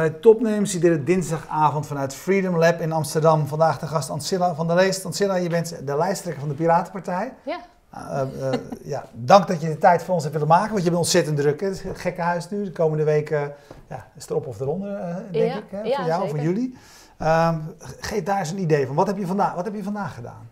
Bij 0.00 0.10
Topnames, 0.10 0.74
iedere 0.74 1.04
dinsdagavond 1.04 1.86
vanuit 1.86 2.14
Freedom 2.14 2.56
Lab 2.56 2.80
in 2.80 2.92
Amsterdam. 2.92 3.46
Vandaag 3.46 3.78
de 3.78 3.86
gast 3.86 4.10
Ancilla 4.10 4.54
van 4.54 4.66
der 4.66 4.76
Leest. 4.76 5.04
Ancilla, 5.04 5.34
je 5.34 5.48
bent 5.48 5.86
de 5.86 5.96
lijsttrekker 5.96 6.40
van 6.40 6.50
de 6.50 6.56
Piratenpartij. 6.56 7.32
Ja. 7.44 7.60
Uh, 7.94 8.22
uh, 8.40 8.52
ja, 8.82 9.04
dank 9.12 9.46
dat 9.46 9.60
je 9.60 9.68
de 9.68 9.78
tijd 9.78 10.02
voor 10.02 10.14
ons 10.14 10.22
hebt 10.22 10.34
willen 10.34 10.48
maken, 10.48 10.70
want 10.70 10.82
je 10.82 10.90
bent 10.90 11.02
ontzettend 11.02 11.36
druk. 11.36 11.60
Het 11.60 11.74
is 11.74 11.84
een 11.84 11.96
gekke 11.96 12.20
huis 12.20 12.50
nu. 12.50 12.64
De 12.64 12.72
komende 12.72 13.04
weken 13.04 13.54
ja, 13.88 14.06
is 14.16 14.22
het 14.22 14.30
erop 14.30 14.46
of 14.46 14.60
eronder, 14.60 14.90
uh, 14.90 15.16
denk 15.30 15.52
ja, 15.52 15.56
ik, 15.56 15.64
hè, 15.70 15.82
ja, 15.82 15.96
voor 15.96 16.06
jou, 16.06 16.20
zeker. 16.22 16.28
voor 16.28 16.46
jullie. 16.46 16.78
Uh, 17.22 17.56
geef 18.00 18.22
daar 18.22 18.38
eens 18.38 18.50
een 18.50 18.60
idee 18.60 18.86
van. 18.86 18.96
Wat 18.96 19.06
heb 19.06 19.18
je 19.18 19.26
vandaag, 19.26 19.54
wat 19.54 19.64
heb 19.64 19.74
je 19.74 19.82
vandaag 19.82 20.14
gedaan? 20.14 20.48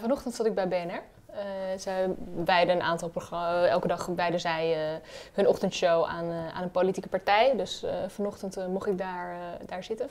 Vanochtend 0.00 0.34
zat 0.34 0.46
ik 0.46 0.54
bij 0.54 0.68
BNR. 0.68 1.02
Uh, 1.32 1.38
zij 1.76 2.14
wijden 2.44 2.74
een 2.74 2.82
aantal 2.82 3.08
programma's, 3.08 3.68
elke 3.68 3.88
dag 3.88 4.06
wijden 4.06 4.40
zij 4.40 4.92
uh, 4.92 4.98
hun 5.32 5.48
ochtendshow 5.48 6.04
aan, 6.04 6.30
aan 6.54 6.62
een 6.62 6.70
politieke 6.70 7.08
partij. 7.08 7.56
Dus 7.56 7.84
vanochtend 8.06 8.68
mocht 8.68 8.86
ik 8.86 8.98
daar, 8.98 9.36
daar 9.66 9.84
zitten. 9.84 10.08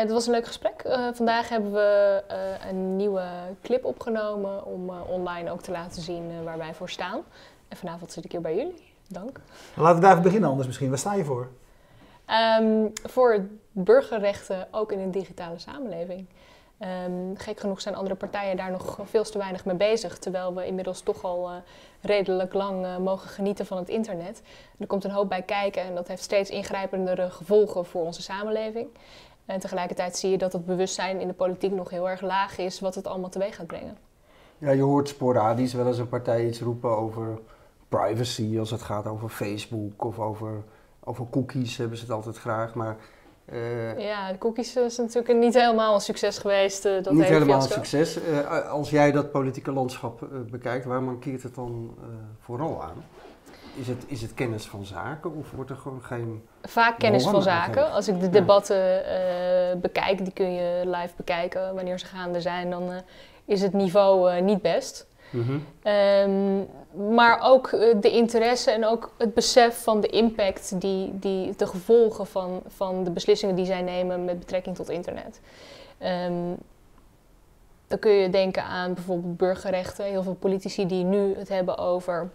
Het 0.00 0.10
was 0.10 0.26
een 0.26 0.32
leuk 0.32 0.46
gesprek. 0.46 0.82
vandaag 1.12 1.48
hebben 1.48 1.72
we 1.72 2.22
een 2.68 2.96
nieuwe 2.96 3.24
clip 3.62 3.84
opgenomen 3.84 4.64
om 4.64 4.90
online 4.90 5.50
ook 5.50 5.62
te 5.62 5.70
laten 5.70 6.02
zien 6.02 6.44
waar 6.44 6.58
wij 6.58 6.74
voor 6.74 6.90
staan. 6.90 7.20
En 7.68 7.76
vanavond 7.76 8.12
zit 8.12 8.24
ik 8.24 8.32
hier 8.32 8.40
bij 8.40 8.56
jullie. 8.56 8.92
Dank. 9.08 9.40
Laten 9.74 9.94
we 9.94 10.00
daar 10.00 10.10
even 10.10 10.22
beginnen 10.22 10.48
anders 10.48 10.66
misschien. 10.66 10.88
Waar 10.88 10.98
sta 10.98 11.14
je 11.14 11.24
voor? 11.24 11.48
Um, 12.60 12.92
voor 13.02 13.46
burgerrechten 13.72 14.68
ook 14.70 14.92
in 14.92 14.98
een 14.98 15.10
digitale 15.10 15.58
samenleving. 15.58 16.26
Um, 16.82 17.36
gek 17.36 17.60
genoeg 17.60 17.80
zijn 17.80 17.94
andere 17.94 18.14
partijen 18.14 18.56
daar 18.56 18.70
nog 18.70 18.98
veel 19.04 19.22
te 19.22 19.38
weinig 19.38 19.64
mee 19.64 19.76
bezig. 19.76 20.18
Terwijl 20.18 20.54
we 20.54 20.66
inmiddels 20.66 21.00
toch 21.00 21.24
al 21.24 21.50
uh, 21.50 21.56
redelijk 22.00 22.54
lang 22.54 22.84
uh, 22.84 22.96
mogen 22.96 23.28
genieten 23.28 23.66
van 23.66 23.78
het 23.78 23.88
internet. 23.88 24.42
Er 24.78 24.86
komt 24.86 25.04
een 25.04 25.10
hoop 25.10 25.28
bij 25.28 25.42
kijken 25.42 25.82
en 25.82 25.94
dat 25.94 26.08
heeft 26.08 26.22
steeds 26.22 26.50
ingrijpendere 26.50 27.30
gevolgen 27.30 27.84
voor 27.84 28.04
onze 28.04 28.22
samenleving. 28.22 28.88
En 29.44 29.60
tegelijkertijd 29.60 30.16
zie 30.16 30.30
je 30.30 30.38
dat 30.38 30.52
het 30.52 30.66
bewustzijn 30.66 31.20
in 31.20 31.26
de 31.26 31.34
politiek 31.34 31.72
nog 31.72 31.90
heel 31.90 32.08
erg 32.08 32.20
laag 32.20 32.58
is 32.58 32.80
wat 32.80 32.94
het 32.94 33.06
allemaal 33.06 33.30
teweeg 33.30 33.56
gaat 33.56 33.66
brengen. 33.66 33.96
Ja, 34.58 34.70
je 34.70 34.82
hoort 34.82 35.08
sporadisch 35.08 35.72
wel 35.72 35.86
eens 35.86 35.98
een 35.98 36.08
partij 36.08 36.46
iets 36.46 36.60
roepen 36.60 36.96
over 36.96 37.38
privacy 37.88 38.58
als 38.58 38.70
het 38.70 38.82
gaat 38.82 39.06
over 39.06 39.28
Facebook 39.28 40.04
of 40.04 40.18
over, 40.18 40.62
over 41.04 41.26
cookies 41.30 41.76
hebben 41.76 41.96
ze 41.96 42.02
het 42.02 42.12
altijd 42.12 42.36
graag. 42.38 42.74
Maar 42.74 42.96
uh, 43.52 43.98
ja, 43.98 44.32
de 44.32 44.38
cookies 44.38 44.76
is 44.76 44.96
natuurlijk 44.96 45.38
niet 45.38 45.54
helemaal 45.54 45.94
een 45.94 46.00
succes 46.00 46.38
geweest. 46.38 46.84
Uh, 46.84 46.92
dat 46.92 47.12
niet 47.12 47.22
hele 47.22 47.34
helemaal 47.34 47.60
fiasco. 47.60 47.80
een 47.80 47.86
succes. 47.86 48.18
Uh, 48.28 48.70
als 48.70 48.90
jij 48.90 49.12
dat 49.12 49.30
politieke 49.30 49.72
landschap 49.72 50.28
bekijkt, 50.50 50.84
waar 50.84 51.02
mankeert 51.02 51.42
het 51.42 51.54
dan 51.54 51.94
vooral 52.40 52.82
aan? 52.82 53.04
Is 53.74 53.88
het, 53.88 54.04
is 54.06 54.22
het 54.22 54.34
kennis 54.34 54.66
van 54.66 54.84
zaken 54.84 55.34
of 55.34 55.50
wordt 55.50 55.70
er 55.70 55.76
gewoon 55.76 56.02
geen. 56.02 56.42
Vaak 56.62 56.98
kennis 56.98 57.24
van 57.24 57.42
zaken. 57.42 57.92
Als 57.92 58.08
ik 58.08 58.20
de 58.20 58.30
debatten 58.30 59.02
bekijk, 59.80 60.18
die 60.24 60.32
kun 60.32 60.52
je 60.52 60.82
live 60.84 61.12
bekijken 61.16 61.74
wanneer 61.74 61.98
ze 61.98 62.06
gaande 62.06 62.40
zijn, 62.40 62.70
dan 62.70 62.90
is 63.44 63.62
het 63.62 63.72
niveau 63.72 64.40
niet 64.40 64.62
best. 64.62 65.06
-hmm. 65.30 65.64
um, 65.82 66.68
maar 67.14 67.40
ook 67.42 67.70
de 68.00 68.10
interesse 68.10 68.70
en 68.70 68.86
ook 68.86 69.14
het 69.18 69.34
besef 69.34 69.82
van 69.82 70.00
de 70.00 70.08
impact, 70.08 70.80
die, 70.80 71.18
die, 71.18 71.54
de 71.56 71.66
gevolgen 71.66 72.26
van, 72.26 72.62
van 72.66 73.04
de 73.04 73.10
beslissingen 73.10 73.54
die 73.54 73.66
zij 73.66 73.82
nemen 73.82 74.24
met 74.24 74.38
betrekking 74.38 74.76
tot 74.76 74.88
internet. 74.88 75.40
Um, 76.02 76.56
dan 77.90 77.98
kun 77.98 78.10
je 78.10 78.30
denken 78.30 78.64
aan 78.64 78.94
bijvoorbeeld 78.94 79.36
burgerrechten. 79.36 80.04
Heel 80.04 80.22
veel 80.22 80.34
politici 80.34 80.86
die 80.86 81.04
nu 81.04 81.34
het 81.36 81.48
hebben 81.48 81.78
over, 81.78 82.30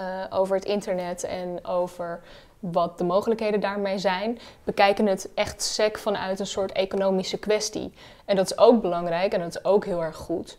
uh, 0.00 0.24
over 0.30 0.56
het 0.56 0.64
internet 0.64 1.24
en 1.24 1.64
over 1.64 2.20
wat 2.58 2.98
de 2.98 3.04
mogelijkheden 3.04 3.60
daarmee 3.60 3.98
zijn, 3.98 4.38
bekijken 4.64 5.06
het 5.06 5.30
echt 5.34 5.62
sec 5.62 5.98
vanuit 5.98 6.40
een 6.40 6.46
soort 6.46 6.72
economische 6.72 7.38
kwestie. 7.38 7.92
En 8.24 8.36
dat 8.36 8.50
is 8.50 8.58
ook 8.58 8.80
belangrijk 8.82 9.32
en 9.32 9.40
dat 9.40 9.48
is 9.48 9.64
ook 9.64 9.84
heel 9.84 10.02
erg 10.02 10.16
goed. 10.16 10.58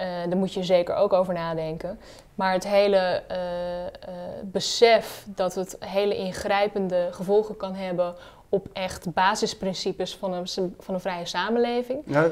Uh, 0.00 0.06
daar 0.28 0.36
moet 0.36 0.54
je 0.54 0.64
zeker 0.64 0.94
ook 0.94 1.12
over 1.12 1.34
nadenken. 1.34 1.98
Maar 2.34 2.52
het 2.52 2.66
hele 2.66 3.22
uh, 3.30 3.36
uh, 3.36 4.14
besef 4.44 5.26
dat 5.34 5.54
het 5.54 5.76
hele 5.80 6.16
ingrijpende 6.16 7.08
gevolgen 7.10 7.56
kan 7.56 7.74
hebben 7.74 8.14
op 8.48 8.68
echt 8.72 9.12
basisprincipes 9.12 10.16
van 10.16 10.32
een, 10.32 10.46
van 10.78 10.94
een 10.94 11.00
vrije 11.00 11.26
samenleving. 11.26 12.02
Ja, 12.06 12.28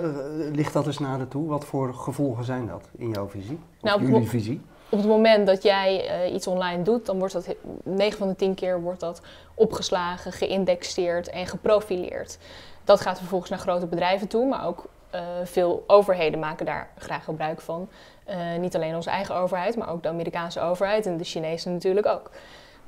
ligt 0.53 0.73
dat 0.73 0.87
eens 0.87 0.99
nader 0.99 1.29
toe? 1.29 1.47
Wat 1.47 1.65
voor 1.65 1.95
gevolgen 1.95 2.45
zijn 2.45 2.67
dat 2.67 2.89
in 2.97 3.11
jouw 3.11 3.29
visie? 3.29 3.59
Of 3.77 3.83
nou, 3.83 4.03
op 4.03 4.09
jullie 4.09 4.29
visie? 4.29 4.61
Op 4.89 4.99
het 4.99 5.09
moment 5.09 5.47
dat 5.47 5.63
jij 5.63 6.31
iets 6.33 6.47
online 6.47 6.83
doet, 6.83 7.07
dan 7.07 7.19
wordt 7.19 7.33
dat 7.33 7.55
9 7.83 8.19
van 8.19 8.29
de 8.29 8.37
10 8.37 8.55
keer 8.55 8.81
wordt 8.81 9.01
dat 9.01 9.21
opgeslagen, 9.55 10.33
geïndexeerd 10.33 11.29
en 11.29 11.47
geprofileerd. 11.47 12.39
Dat 12.85 13.01
gaat 13.01 13.19
vervolgens 13.19 13.51
naar 13.51 13.59
grote 13.59 13.87
bedrijven 13.87 14.29
toe, 14.29 14.47
maar 14.47 14.67
ook 14.67 14.89
uh, 15.15 15.21
veel 15.45 15.85
overheden 15.87 16.41
maken 16.41 16.67
daar 16.67 16.91
graag 16.99 17.25
gebruik 17.25 17.61
van. 17.61 17.89
Uh, 18.29 18.57
niet 18.59 18.75
alleen 18.75 18.95
onze 18.95 19.11
eigen 19.11 19.35
overheid, 19.35 19.77
maar 19.77 19.91
ook 19.91 20.03
de 20.03 20.09
Amerikaanse 20.09 20.61
overheid 20.61 21.07
en 21.07 21.17
de 21.17 21.25
Chinese 21.25 21.69
natuurlijk 21.69 22.07
ook. 22.07 22.31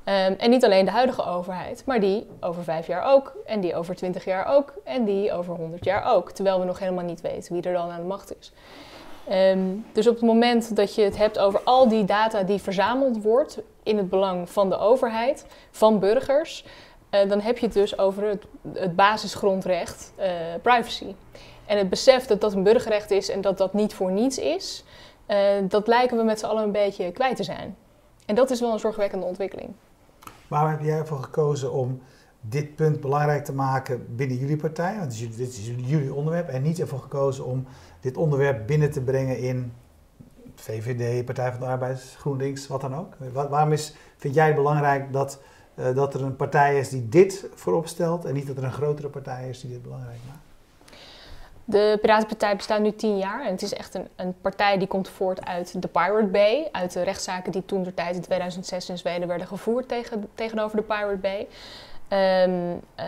Um, 0.05 0.15
en 0.39 0.51
niet 0.51 0.65
alleen 0.65 0.85
de 0.85 0.91
huidige 0.91 1.25
overheid, 1.25 1.83
maar 1.87 2.01
die 2.01 2.27
over 2.41 2.65
vijf 2.65 2.87
jaar 2.87 3.05
ook, 3.13 3.33
en 3.47 3.61
die 3.61 3.75
over 3.75 3.95
twintig 3.97 4.25
jaar 4.25 4.47
ook, 4.47 4.75
en 4.85 5.05
die 5.05 5.33
over 5.33 5.55
honderd 5.55 5.85
jaar 5.85 6.05
ook. 6.15 6.31
Terwijl 6.31 6.59
we 6.59 6.65
nog 6.65 6.79
helemaal 6.79 7.05
niet 7.05 7.21
weten 7.21 7.53
wie 7.53 7.63
er 7.63 7.73
dan 7.73 7.91
aan 7.91 8.01
de 8.01 8.07
macht 8.07 8.37
is. 8.39 8.53
Um, 9.33 9.85
dus 9.93 10.07
op 10.07 10.15
het 10.15 10.25
moment 10.25 10.77
dat 10.77 10.95
je 10.95 11.03
het 11.03 11.17
hebt 11.17 11.39
over 11.39 11.61
al 11.65 11.89
die 11.89 12.05
data 12.05 12.43
die 12.43 12.59
verzameld 12.59 13.23
wordt 13.23 13.59
in 13.83 13.97
het 13.97 14.09
belang 14.09 14.51
van 14.51 14.69
de 14.69 14.79
overheid, 14.79 15.47
van 15.71 15.99
burgers, 15.99 16.65
uh, 17.11 17.29
dan 17.29 17.41
heb 17.41 17.59
je 17.59 17.65
het 17.65 17.75
dus 17.75 17.99
over 17.99 18.23
het, 18.23 18.45
het 18.73 18.97
basisgrondrecht 18.97 20.13
uh, 20.19 20.25
privacy. 20.63 21.15
En 21.67 21.79
het 21.79 21.89
besef 21.89 22.27
dat 22.27 22.41
dat 22.41 22.53
een 22.53 22.63
burgerrecht 22.63 23.11
is 23.11 23.29
en 23.29 23.41
dat 23.41 23.59
dat 23.59 23.75
niet 23.75 23.95
voor 23.95 24.13
niets 24.13 24.39
is, 24.39 24.85
uh, 25.29 25.37
dat 25.69 25.87
lijken 25.87 26.17
we 26.17 26.23
met 26.23 26.39
z'n 26.39 26.47
allen 26.47 26.63
een 26.63 26.73
beetje 26.73 27.13
kwijt 27.13 27.37
te 27.37 27.43
zijn. 27.43 27.77
En 28.27 28.35
dat 28.35 28.51
is 28.51 28.61
wel 28.61 28.73
een 28.73 28.79
zorgwekkende 28.79 29.27
ontwikkeling. 29.27 29.71
Waarom 30.49 30.71
heb 30.71 30.81
jij 30.81 30.99
ervoor 30.99 31.23
gekozen 31.23 31.73
om 31.73 32.01
dit 32.41 32.75
punt 32.77 33.01
belangrijk 33.01 33.45
te 33.45 33.53
maken 33.53 34.17
binnen 34.17 34.37
jullie 34.37 34.57
partij? 34.57 34.99
Want 34.99 35.37
dit 35.37 35.49
is 35.49 35.67
jullie 35.67 36.15
onderwerp. 36.15 36.49
En 36.49 36.63
niet 36.63 36.81
ervoor 36.81 36.99
gekozen 36.99 37.45
om 37.45 37.67
dit 38.01 38.17
onderwerp 38.17 38.67
binnen 38.67 38.91
te 38.91 39.01
brengen 39.01 39.39
in 39.39 39.73
VVD, 40.55 41.25
Partij 41.25 41.51
van 41.51 41.61
de 41.61 41.67
Arbeid, 41.67 42.15
GroenLinks, 42.19 42.67
wat 42.67 42.81
dan 42.81 42.97
ook. 42.97 43.15
Waarom 43.33 43.73
is, 43.73 43.95
vind 44.17 44.35
jij 44.35 44.47
het 44.47 44.55
belangrijk 44.55 45.13
dat, 45.13 45.41
uh, 45.75 45.95
dat 45.95 46.15
er 46.15 46.23
een 46.23 46.37
partij 46.37 46.79
is 46.79 46.89
die 46.89 47.09
dit 47.09 47.47
voorop 47.55 47.87
stelt 47.87 48.25
en 48.25 48.35
niet 48.35 48.47
dat 48.47 48.57
er 48.57 48.65
een 48.65 48.73
grotere 48.73 49.09
partij 49.09 49.49
is 49.49 49.61
die 49.61 49.71
dit 49.71 49.83
belangrijk 49.83 50.19
maakt? 50.27 50.49
De 51.71 51.99
Piratenpartij 52.01 52.57
bestaat 52.57 52.81
nu 52.81 52.93
tien 52.93 53.19
jaar 53.19 53.45
en 53.45 53.51
het 53.51 53.63
is 53.63 53.73
echt 53.75 53.95
een, 53.95 54.09
een, 54.17 54.35
partij 54.41 54.79
die 54.79 54.89
komt 54.89 55.09
voort 55.09 55.45
uit 55.45 55.83
de 55.83 55.89
Pirate 55.89 56.27
Bay. 56.27 56.69
Uit 56.73 56.93
de 56.93 57.03
rechtszaken 57.03 57.53
die 57.53 57.65
toen 57.65 57.83
de 57.83 57.95
tijd 57.95 58.15
in 58.15 58.23
2006 58.23 58.89
in 58.89 58.99
Zweden 58.99 59.29
werden 59.29 59.47
gevoerd 59.47 59.89
tegen, 59.89 60.29
tegenover 60.35 60.77
de 60.77 60.83
Pirate 60.83 61.17
Bay. 61.17 61.49
Um, 62.13 62.73
uh, 62.73 63.05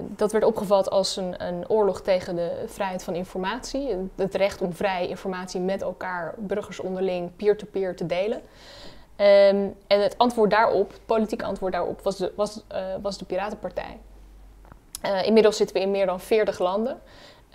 dat 0.00 0.32
werd 0.32 0.44
opgevat 0.44 0.90
als 0.90 1.16
een, 1.16 1.44
een, 1.46 1.68
oorlog 1.68 2.00
tegen 2.00 2.36
de 2.36 2.64
vrijheid 2.66 3.04
van 3.04 3.14
informatie. 3.14 4.10
Het 4.16 4.34
recht 4.34 4.60
om 4.60 4.72
vrij 4.72 5.08
informatie 5.08 5.60
met 5.60 5.82
elkaar, 5.82 6.34
burgers 6.38 6.80
onderling, 6.80 7.36
peer-to-peer 7.36 7.82
-peer 7.82 7.96
te 7.96 8.06
delen. 8.06 8.38
Um, 9.16 9.74
en 9.86 10.02
het 10.02 10.18
antwoord 10.18 10.50
daarop, 10.50 10.92
het 10.92 11.06
politieke 11.06 11.44
antwoord 11.44 11.72
daarop, 11.72 12.00
was 12.00 12.16
de, 12.16 12.32
was, 12.36 12.64
uh, 12.72 12.78
was 13.02 13.18
de 13.18 13.24
Piratenpartij. 13.24 13.98
Uh, 15.04 15.26
inmiddels 15.26 15.56
zitten 15.56 15.76
we 15.76 15.82
in 15.82 15.90
meer 15.90 16.06
dan 16.06 16.20
40 16.20 16.58
landen. 16.58 17.00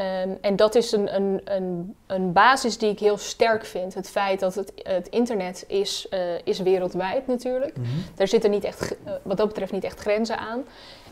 Um, 0.01 0.37
en 0.41 0.55
dat 0.55 0.75
is 0.75 0.91
een, 0.91 1.15
een, 1.15 1.41
een, 1.43 1.95
een, 2.07 2.33
basis 2.33 2.77
die 2.77 2.89
ik 2.89 2.99
heel 2.99 3.17
sterk 3.17 3.65
vind. 3.65 3.93
Het 3.93 4.09
feit 4.09 4.39
dat 4.39 4.55
het, 4.55 4.71
het 4.83 5.07
internet 5.07 5.63
is, 5.67 6.07
uh, 6.09 6.19
is 6.43 6.59
wereldwijd 6.59 7.27
natuurlijk. 7.27 7.77
Mhm. 7.77 7.87
Daar 8.15 8.27
zitten 8.27 8.51
niet 8.51 8.63
echt, 8.63 8.91
uh, 8.91 9.11
wat 9.21 9.37
dat 9.37 9.47
betreft 9.47 9.71
niet 9.71 9.83
echt 9.83 9.99
grenzen 9.99 10.37
aan. 10.37 10.65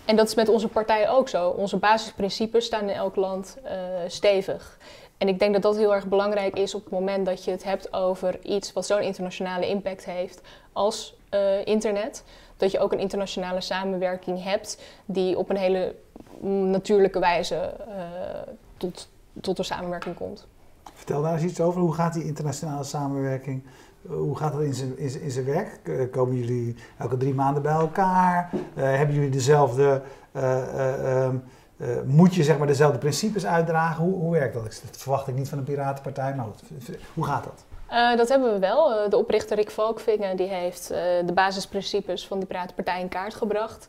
En 0.05 0.15
dat 0.15 0.27
is 0.27 0.35
met 0.35 0.49
onze 0.49 0.67
partij 0.67 1.09
ook 1.09 1.29
zo. 1.29 1.49
Onze 1.49 1.77
basisprincipes 1.77 2.65
staan 2.65 2.89
in 2.89 2.95
elk 2.95 3.15
land 3.15 3.57
uh, 3.63 3.71
stevig. 4.07 4.77
En 5.17 5.27
ik 5.27 5.39
denk 5.39 5.53
dat 5.53 5.61
dat 5.61 5.77
heel 5.77 5.93
erg 5.93 6.07
belangrijk 6.07 6.59
is 6.59 6.75
op 6.75 6.83
het 6.83 6.93
moment 6.93 7.25
dat 7.25 7.43
je 7.43 7.51
het 7.51 7.63
hebt 7.63 7.93
over 7.93 8.39
iets 8.43 8.73
wat 8.73 8.85
zo'n 8.85 9.01
internationale 9.01 9.67
impact 9.67 10.05
heeft 10.05 10.41
als 10.73 11.15
internet. 11.63 12.23
Dat 12.57 12.71
je 12.71 12.79
ook 12.79 12.91
een 12.91 12.99
internationale 12.99 13.61
samenwerking 13.61 14.43
hebt 14.43 14.81
die 15.05 15.37
op 15.37 15.49
een 15.49 15.57
hele 15.57 15.95
natuurlijke 16.41 17.19
wijze 17.19 17.73
tot, 18.77 19.09
tot 19.41 19.57
een 19.57 19.65
samenwerking 19.65 20.15
komt. 20.15 20.47
Vertel 20.93 21.21
daar 21.21 21.33
eens 21.33 21.43
iets 21.43 21.61
over. 21.61 21.81
Hoe 21.81 21.93
gaat 21.93 22.13
die 22.13 22.25
internationale 22.25 22.83
samenwerking? 22.83 23.63
Hoe 24.07 24.37
gaat 24.37 24.53
dat 24.53 24.61
in 24.61 24.73
zijn, 24.73 24.97
in 24.97 25.09
zijn, 25.09 25.23
in 25.23 25.31
zijn 25.31 25.45
werk? 25.45 26.09
Komen 26.11 26.35
jullie 26.35 26.75
elke 26.97 27.17
drie 27.17 27.33
maanden 27.33 27.61
bij 27.61 27.73
elkaar? 27.73 28.49
Uh, 28.53 28.83
hebben 28.83 29.15
jullie 29.15 29.29
dezelfde... 29.29 30.01
Uh, 30.35 31.29
moet 32.05 32.35
je 32.35 32.43
zeg 32.43 32.57
maar 32.57 32.67
dezelfde 32.67 32.97
principes 32.97 33.45
uitdragen? 33.45 34.03
Hoe, 34.03 34.13
hoe 34.13 34.31
werkt 34.31 34.53
dat? 34.53 34.63
Dat 34.63 34.97
verwacht 34.97 35.27
ik 35.27 35.35
niet 35.35 35.49
van 35.49 35.57
een 35.57 35.63
piratenpartij, 35.63 36.35
maar 36.35 36.45
hoe 37.13 37.25
gaat 37.25 37.43
dat? 37.43 37.63
Uh, 37.91 38.17
dat 38.17 38.29
hebben 38.29 38.53
we 38.53 38.59
wel. 38.59 39.03
Uh, 39.03 39.09
de 39.09 39.17
oprichter 39.17 39.55
Rick 39.55 39.71
Valkvingen 39.71 40.37
die 40.37 40.47
heeft 40.47 40.91
uh, 40.91 40.97
de 41.25 41.33
basisprincipes 41.33 42.27
van 42.27 42.39
de 42.39 42.45
Piratenpartij 42.45 43.01
in 43.01 43.09
kaart 43.09 43.35
gebracht. 43.35 43.87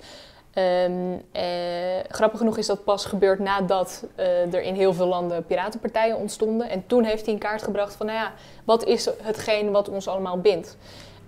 Eh, 0.56 1.98
grappig 2.08 2.38
genoeg 2.38 2.56
is 2.56 2.66
dat 2.66 2.84
pas 2.84 3.04
gebeurd 3.04 3.38
nadat 3.38 4.04
eh, 4.14 4.54
er 4.54 4.62
in 4.62 4.74
heel 4.74 4.94
veel 4.94 5.06
landen 5.06 5.44
piratenpartijen 5.44 6.16
ontstonden. 6.16 6.70
En 6.70 6.86
toen 6.86 7.04
heeft 7.04 7.24
hij 7.24 7.34
in 7.34 7.40
kaart 7.40 7.62
gebracht 7.62 7.94
van, 7.94 8.06
nou 8.06 8.18
ja, 8.18 8.32
wat 8.64 8.84
is 8.84 9.08
hetgeen 9.22 9.70
wat 9.70 9.88
ons 9.88 10.08
allemaal 10.08 10.38
bindt? 10.38 10.76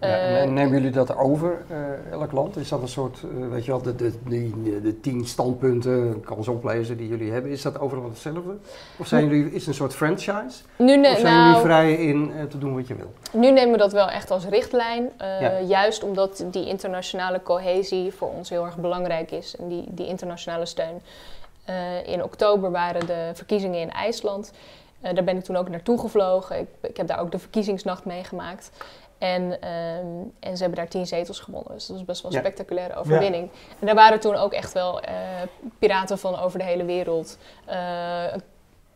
Ja, 0.01 0.07
Eh, 0.07 0.41
en 0.43 0.53
nemen 0.55 0.73
jullie 0.73 0.91
dat 0.91 1.17
over, 1.17 1.59
eh, 1.69 2.11
elk 2.13 2.33
land? 2.33 2.57
Is 2.57 2.69
dat 2.69 2.83
een 2.83 2.89
soort, 2.89 3.19
eh, 3.23 3.49
weet 3.49 3.65
je 3.65 3.71
wel, 3.71 3.83
de, 3.83 3.95
de, 3.97 4.13
de, 4.29 4.81
de 4.83 5.01
tien 5.01 5.27
standpunten, 5.27 6.17
ik 6.17 6.23
kan 6.25 6.45
ze 6.45 6.51
oplezen, 6.51 6.97
die 6.97 7.09
jullie 7.09 7.33
hebben. 7.33 7.51
Is 7.51 7.63
dat 7.63 7.81
overal 7.81 8.05
hetzelfde? 8.05 8.57
Of 8.99 9.07
zijn 9.07 9.29
jullie, 9.29 9.47
is 9.47 9.59
het 9.59 9.67
een 9.67 9.75
soort 9.75 9.95
franchise? 9.95 10.63
nu, 10.77 11.01
of 11.11 11.19
zijn 11.19 11.35
nou, 11.35 11.47
jullie 11.47 11.61
vrij 11.63 11.95
in 11.95 12.33
eh, 12.37 12.45
te 12.45 12.59
doen 12.59 12.75
wat 12.75 12.87
je 12.89 12.95
wil? 12.95 13.13
Nu 13.33 13.51
nemen 13.51 13.73
we 13.73 13.79
dat 13.79 13.93
wel 13.93 14.09
echt 14.09 14.31
als 14.31 14.47
richtlijn. 14.47 15.11
eh, 15.17 15.41
Ja. 15.41 15.59
Juist 15.61 16.03
omdat 16.05 16.45
die 16.51 16.67
internationale 16.67 17.43
cohesie 17.43 18.13
voor 18.13 18.29
ons 18.31 18.49
heel 18.51 18.65
erg 18.65 18.77
belangrijk 18.77 19.31
is. 19.31 19.57
En 19.57 19.69
die, 19.69 19.85
die 19.89 20.07
internationale 20.07 20.67
steun. 20.67 21.01
Eh, 21.65 22.07
in 22.09 22.23
oktober 22.25 22.71
waren 22.71 23.07
de 23.07 23.31
verkiezingen 23.35 23.81
in 23.81 23.91
IJsland. 23.91 24.53
Eh, 25.01 25.15
daar 25.15 25.25
ben 25.25 25.37
ik 25.37 25.45
toen 25.45 25.57
ook 25.57 25.69
naartoe 25.69 25.99
gevlogen. 25.99 26.59
Ik, 26.59 26.69
ik 26.81 26.97
heb 26.97 27.07
daar 27.07 27.21
ook 27.21 27.31
de 27.33 27.39
verkiezingsnacht 27.39 28.05
meegemaakt. 28.05 28.71
En, 29.19 29.61
ehm, 29.61 30.07
en 30.41 30.57
ze 30.57 30.63
hebben 30.63 30.75
daar 30.79 30.89
tien 30.89 31.07
zetels 31.07 31.41
gewonnen. 31.41 31.73
Dus 31.73 31.87
dat 31.87 31.97
was 31.97 32.05
best 32.05 32.23
wel 32.23 32.31
een 32.31 32.37
Ja. 32.37 32.43
spectaculaire 32.45 32.95
overwinning. 32.95 33.51
En 33.81 33.87
daar 33.87 33.95
waren 33.95 34.21
toen 34.21 34.35
ook 34.37 34.53
echt 34.53 34.73
wel 34.73 35.01
eh, 35.01 35.15
piraten 35.79 36.19
van 36.19 36.39
over 36.39 36.59
de 36.59 36.65
hele 36.65 36.85
wereld. 36.85 37.39
Een 37.67 38.43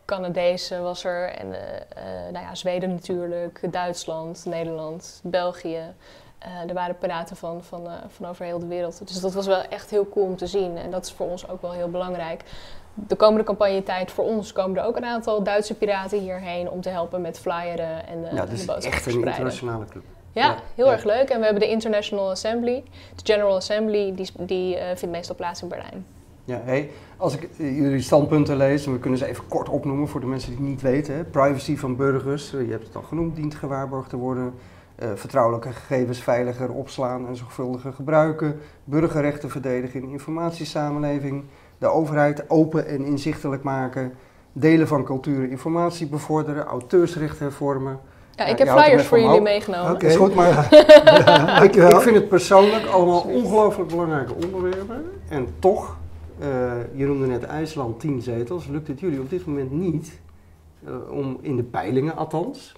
Canadees 0.05 0.69
was 0.69 1.03
er 1.03 1.29
en 1.29 1.53
eh, 1.53 2.03
nou 2.31 2.45
ja, 2.45 2.55
Zweden 2.55 2.89
natuurlijk, 2.93 3.71
Duitsland, 3.71 4.45
Nederland, 4.45 5.19
België. 5.23 5.81
Er 6.67 6.73
waren 6.73 6.97
piraten 6.97 7.35
van, 7.35 7.63
van, 7.63 7.87
van 8.07 8.25
over 8.29 8.45
heel 8.45 8.59
de 8.59 8.67
wereld. 8.67 9.07
Dus 9.07 9.19
dat 9.19 9.33
was 9.33 9.45
wel 9.45 9.61
echt 9.61 9.89
heel 9.89 10.09
cool 10.09 10.25
om 10.25 10.35
te 10.37 10.47
zien. 10.47 10.77
En 10.77 10.91
dat 10.91 11.05
is 11.05 11.11
voor 11.11 11.27
ons 11.29 11.49
ook 11.49 11.61
wel 11.61 11.71
heel 11.71 11.89
belangrijk. 11.89 12.43
De 12.93 13.15
komende 13.15 13.43
campagnetijd 13.43 14.11
voor 14.11 14.23
ons 14.23 14.51
komen 14.51 14.77
er 14.77 14.85
ook 14.85 14.97
een 14.97 15.05
aantal 15.05 15.43
Duitse 15.43 15.75
piraten 15.75 16.19
hierheen 16.19 16.69
om 16.69 16.81
te 16.81 16.89
helpen 16.89 17.21
met 17.21 17.39
flyeren 17.39 18.07
en 18.07 18.21
de, 18.21 18.35
ja, 18.35 18.45
de 18.45 18.51
dus 18.51 18.65
boodschap 18.65 18.93
echt 18.93 19.05
een 19.05 19.13
internationale 19.13 19.85
club. 19.85 20.03
Ja, 20.31 20.45
Ja, 20.45 20.55
heel 20.75 20.85
ja. 20.85 20.91
erg 20.91 21.03
leuk. 21.03 21.29
En 21.29 21.37
we 21.39 21.43
hebben 21.43 21.61
de 21.61 21.69
International 21.69 22.29
Assembly. 22.29 22.83
De 23.15 23.33
General 23.33 23.55
Assembly, 23.55 24.15
die, 24.15 24.29
die 24.39 24.77
eh, 24.77 24.95
vindt 24.95 25.15
meestal 25.15 25.35
plaats 25.35 25.61
in 25.61 25.67
Berlijn. 25.67 26.05
Ja, 26.45 26.61
hey, 26.63 26.89
als 27.17 27.35
ik 27.35 27.49
eh, 27.57 27.77
jullie 27.77 28.01
standpunten 28.01 28.57
lees, 28.57 28.85
en 28.85 28.91
we 28.91 28.99
kunnen 28.99 29.19
ze 29.19 29.25
even 29.25 29.47
kort 29.47 29.69
opnoemen 29.69 30.07
voor 30.07 30.19
de 30.19 30.25
mensen 30.25 30.49
die 30.49 30.59
het 30.59 30.67
niet 30.67 30.81
weten. 30.81 31.15
Hè. 31.15 31.23
Privacy 31.23 31.77
van 31.77 31.95
burgers, 31.95 32.53
eh, 32.53 32.65
je 32.65 32.71
hebt 32.71 32.87
het 32.87 32.95
al 32.95 33.01
genoemd, 33.01 33.35
dient 33.35 33.55
gewaarborgd 33.55 34.09
te 34.09 34.17
worden. 34.17 34.53
Eh, 34.95 35.09
vertrouwelijke 35.15 35.71
gegevens 35.71 36.19
veiliger 36.19 36.71
opslaan 36.71 37.27
en 37.27 37.35
zorgvuldiger 37.35 37.93
gebruiken. 37.93 38.59
Burgerrechten 38.83 39.49
verdedigen 39.49 40.01
in 40.01 40.09
informatiesamenleving. 40.09 41.43
De 41.83 41.89
overheid 41.89 42.49
open 42.49 42.87
en 42.87 43.05
inzichtelijk 43.05 43.63
maken. 43.63 44.13
Delen 44.51 44.87
van 44.87 45.03
cultuur 45.03 45.43
en 45.43 45.49
informatie 45.49 46.07
bevorderen. 46.07 46.63
Auteursrechten 46.63 47.45
hervormen. 47.45 47.99
Ja, 48.35 48.45
ik 48.45 48.57
je 48.57 48.63
heb 48.65 48.75
er 48.75 48.83
flyers 48.83 49.05
voor 49.05 49.19
jullie 49.19 49.41
meegenomen. 49.41 49.91
Oké. 49.91 50.05
Is 50.05 50.15
goed, 50.15 50.35
maar 50.35 50.67
Ja, 51.25 51.61
ik, 51.61 52.01
vind 52.01 52.15
het 52.15 52.27
persoonlijk 52.27 52.85
allemaal 52.85 53.21
ongelooflijk 53.21 53.89
belangrijke 53.89 54.33
onderwerpen. 54.45 55.11
En 55.29 55.47
toch, 55.59 55.97
eh, 56.39 56.47
je 56.93 57.05
noemde 57.05 57.27
net 57.27 57.43
IJsland 57.43 57.99
10 57.99 58.21
zetels, 58.21 58.67
lukt 58.67 58.87
het 58.87 58.99
jullie 58.99 59.19
op 59.19 59.29
dit 59.29 59.45
moment 59.45 59.71
niet 59.71 60.19
eh, 60.85 61.11
om 61.11 61.37
in 61.41 61.55
de 61.55 61.63
peilingen 61.63 62.15
althans 62.15 62.75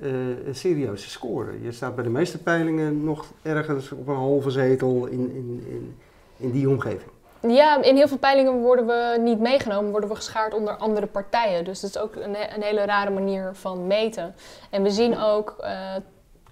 eh, 0.00 0.10
serieus 0.50 1.02
te 1.02 1.10
scoren. 1.10 1.62
Je 1.62 1.72
staat 1.72 1.94
bij 1.94 2.04
de 2.04 2.10
meeste 2.10 2.42
peilingen 2.42 3.04
nog 3.04 3.26
ergens 3.42 3.92
op 3.92 4.08
een 4.08 4.14
halve 4.14 4.50
zetel 4.50 5.06
in, 5.06 5.30
in, 5.34 5.64
in, 5.68 5.94
in 6.36 6.50
die 6.50 6.68
omgeving. 6.68 7.12
Ja, 7.48 7.82
in 7.82 7.96
heel 7.96 8.08
veel 8.08 8.18
peilingen 8.18 8.60
worden 8.60 8.86
we 8.86 9.16
niet 9.20 9.40
meegenomen, 9.40 9.90
worden 9.90 10.08
we 10.08 10.14
geschaard 10.14 10.54
onder 10.54 10.76
andere 10.76 11.06
partijen. 11.06 11.64
Dus 11.64 11.80
dat 11.80 11.90
is 11.90 11.98
ook 11.98 12.14
een, 12.16 12.34
he- 12.34 12.54
een 12.54 12.62
hele 12.62 12.84
rare 12.84 13.10
manier 13.10 13.50
van 13.54 13.86
meten. 13.86 14.34
En 14.70 14.82
we 14.82 14.90
zien 14.90 15.18
ook, 15.18 15.56
eh, 15.60 15.70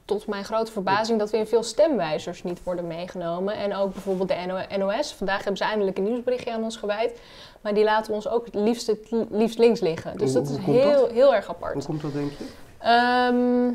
tot 0.05 0.27
mijn 0.27 0.45
grote 0.45 0.73
verbazing, 0.73 1.19
dat 1.19 1.31
we 1.31 1.37
in 1.37 1.47
veel 1.47 1.63
stemwijzers 1.63 2.43
niet 2.43 2.63
worden 2.63 2.87
meegenomen. 2.87 3.55
En 3.57 3.75
ook 3.77 3.93
bijvoorbeeld 3.93 4.29
de 4.29 4.37
NO 4.47 4.87
NOS. 4.87 5.13
Vandaag 5.15 5.37
hebben 5.37 5.57
ze 5.57 5.65
eindelijk 5.65 5.99
een 5.99 6.05
nieuwsberichtje 6.05 6.53
aan 6.53 6.63
ons 6.63 6.77
gewijd. 6.77 7.21
Maar 7.61 7.75
die 7.75 7.85
laten 7.85 8.15
ons 8.15 8.29
ook 8.29 8.45
het 8.45 8.55
liefst, 8.55 8.87
het 8.87 9.09
liefst 9.31 9.59
links 9.59 9.81
liggen. 9.81 10.17
Dus 10.19 10.33
Hoe- 10.33 10.43
dat 10.43 10.51
is 10.51 10.65
heel, 10.65 11.01
dat? 11.01 11.11
heel 11.11 11.35
erg 11.35 11.49
apart. 11.49 11.75
Hoe 11.75 11.83
komt 11.83 12.03
dat, 12.03 12.13
denk 12.13 12.31
je? 12.39 12.45
Ehm, 12.79 13.69